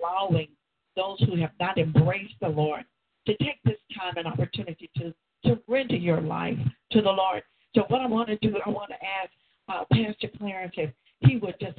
[0.00, 0.48] allowing
[0.96, 2.84] those who have not embraced the Lord
[3.26, 5.14] to take this time and opportunity to
[5.44, 6.58] surrender your life
[6.92, 7.42] to the Lord.
[7.74, 9.30] So what I want to do, I want to ask
[9.68, 10.90] uh, Pastor Clarence if
[11.26, 11.78] he would just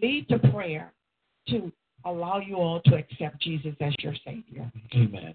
[0.00, 0.92] lead to prayer
[1.48, 1.72] to
[2.04, 4.70] allow you all to accept Jesus as your Savior.
[4.94, 5.34] Amen.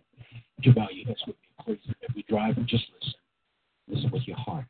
[0.58, 1.96] Would you bow your heads with me, please?
[2.02, 3.14] If we drive, just listen.
[3.88, 4.66] Listen with your heart.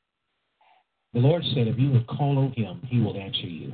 [1.13, 3.73] The Lord said, if you would call on Him, He will answer you.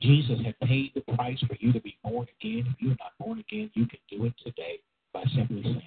[0.00, 2.64] Jesus had paid the price for you to be born again.
[2.66, 4.80] If you're not born again, you can do it today
[5.12, 5.82] by simply saying,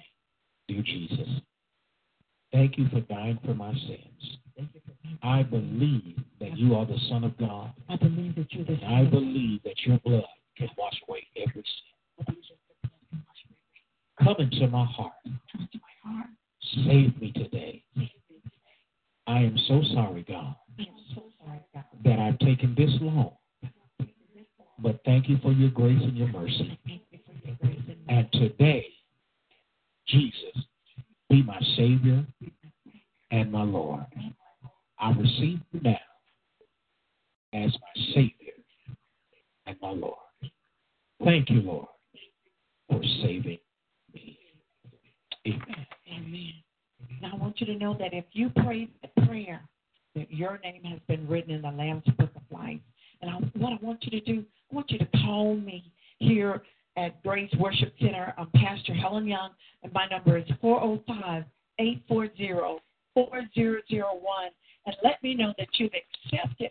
[0.68, 1.28] Dear Jesus,
[2.54, 4.38] thank you for dying for my sins.
[5.22, 7.72] I believe that you are the Son of God.
[7.88, 8.94] I believe that you're the Son.
[8.94, 10.24] I believe that your blood
[10.56, 11.64] can wash away every
[12.26, 12.36] sin.
[14.22, 15.12] Come into my heart.
[16.86, 17.82] Save me today.
[19.26, 20.54] I am so sorry, God,
[22.04, 23.32] that I've taken this long.
[24.78, 26.78] But thank you for your grace and your mercy.
[28.08, 28.86] And today,
[30.06, 30.64] Jesus,
[31.30, 32.24] be my Savior
[33.30, 34.04] and my Lord.
[34.98, 35.96] I receive you now
[37.52, 38.52] as my Savior
[39.66, 40.18] and my Lord.
[41.24, 41.88] Thank you, Lord,
[42.88, 43.58] for saving
[44.12, 44.38] me.
[45.46, 45.86] Amen.
[46.12, 46.52] Amen.
[47.20, 49.60] Now I want you to know that if you pray the prayer,
[50.14, 52.80] that your name has been written in the Lamb's Book of Life.
[53.20, 56.62] And I, what I want you to do, I want you to call me here
[56.96, 58.34] at Grace Worship Center.
[58.38, 59.50] I'm Pastor Helen Young,
[59.82, 61.44] and my number is 405
[61.78, 62.80] 840
[63.14, 64.50] 4001.
[64.86, 66.70] And let me know that you've accepted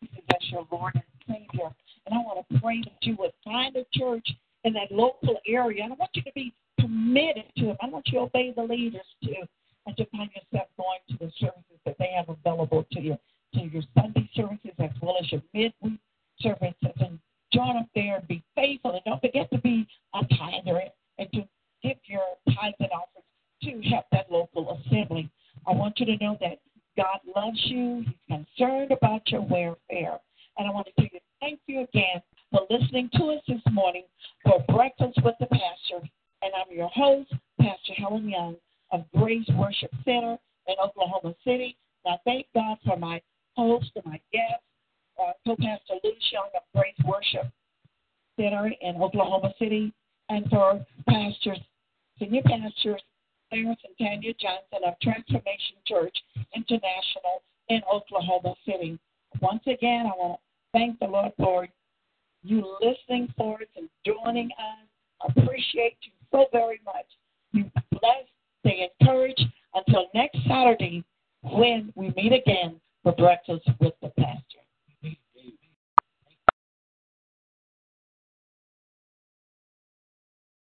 [0.00, 1.70] Jesus as your Lord and Savior.
[2.06, 4.26] And I want to pray that you would find a church
[4.64, 5.84] in that local area.
[5.84, 7.76] And I want you to be committed to it.
[7.82, 9.42] I want you to obey the leaders too
[9.86, 13.18] and to find yourself going to the services that they have available to you,
[13.54, 15.98] to your Sunday services as well as your midweek
[16.40, 16.92] services.
[17.00, 17.18] And
[17.52, 18.92] join up there and be faithful.
[18.92, 20.80] And don't forget to be a tither
[21.18, 21.42] and to
[21.82, 23.24] give your tithes and offers
[23.62, 25.30] to help that local assembly.
[25.66, 26.58] I want you to know that
[26.96, 28.04] God loves you.
[28.04, 30.18] He's concerned about your welfare.
[30.56, 34.04] And I want to tell you thank you again for listening to us this morning
[34.44, 36.08] for Breakfast with the Pastor.
[36.42, 38.56] And I'm your host, Pastor Helen Young
[38.92, 41.76] of Grace Worship Center in Oklahoma City.
[42.04, 43.20] And I thank God for my
[43.56, 44.62] host and my guest,
[45.20, 47.52] uh, co-pastor Luce Young of Grace Worship
[48.38, 49.92] Center in Oklahoma City,
[50.30, 51.58] and for pastors,
[52.18, 53.02] senior pastors
[53.50, 56.16] Clarence and Tanya Johnson of Transformation Church
[56.54, 58.98] International in Oklahoma City.
[59.40, 61.66] Once again, I want to thank the Lord for
[62.42, 65.32] you listening for us and joining us.
[65.36, 67.06] Appreciate you so very much.
[67.52, 68.28] You blessed,
[68.60, 69.44] stay encouraged.
[69.74, 71.04] Until next Saturday,
[71.42, 74.58] when we meet again for breakfast with the pastor.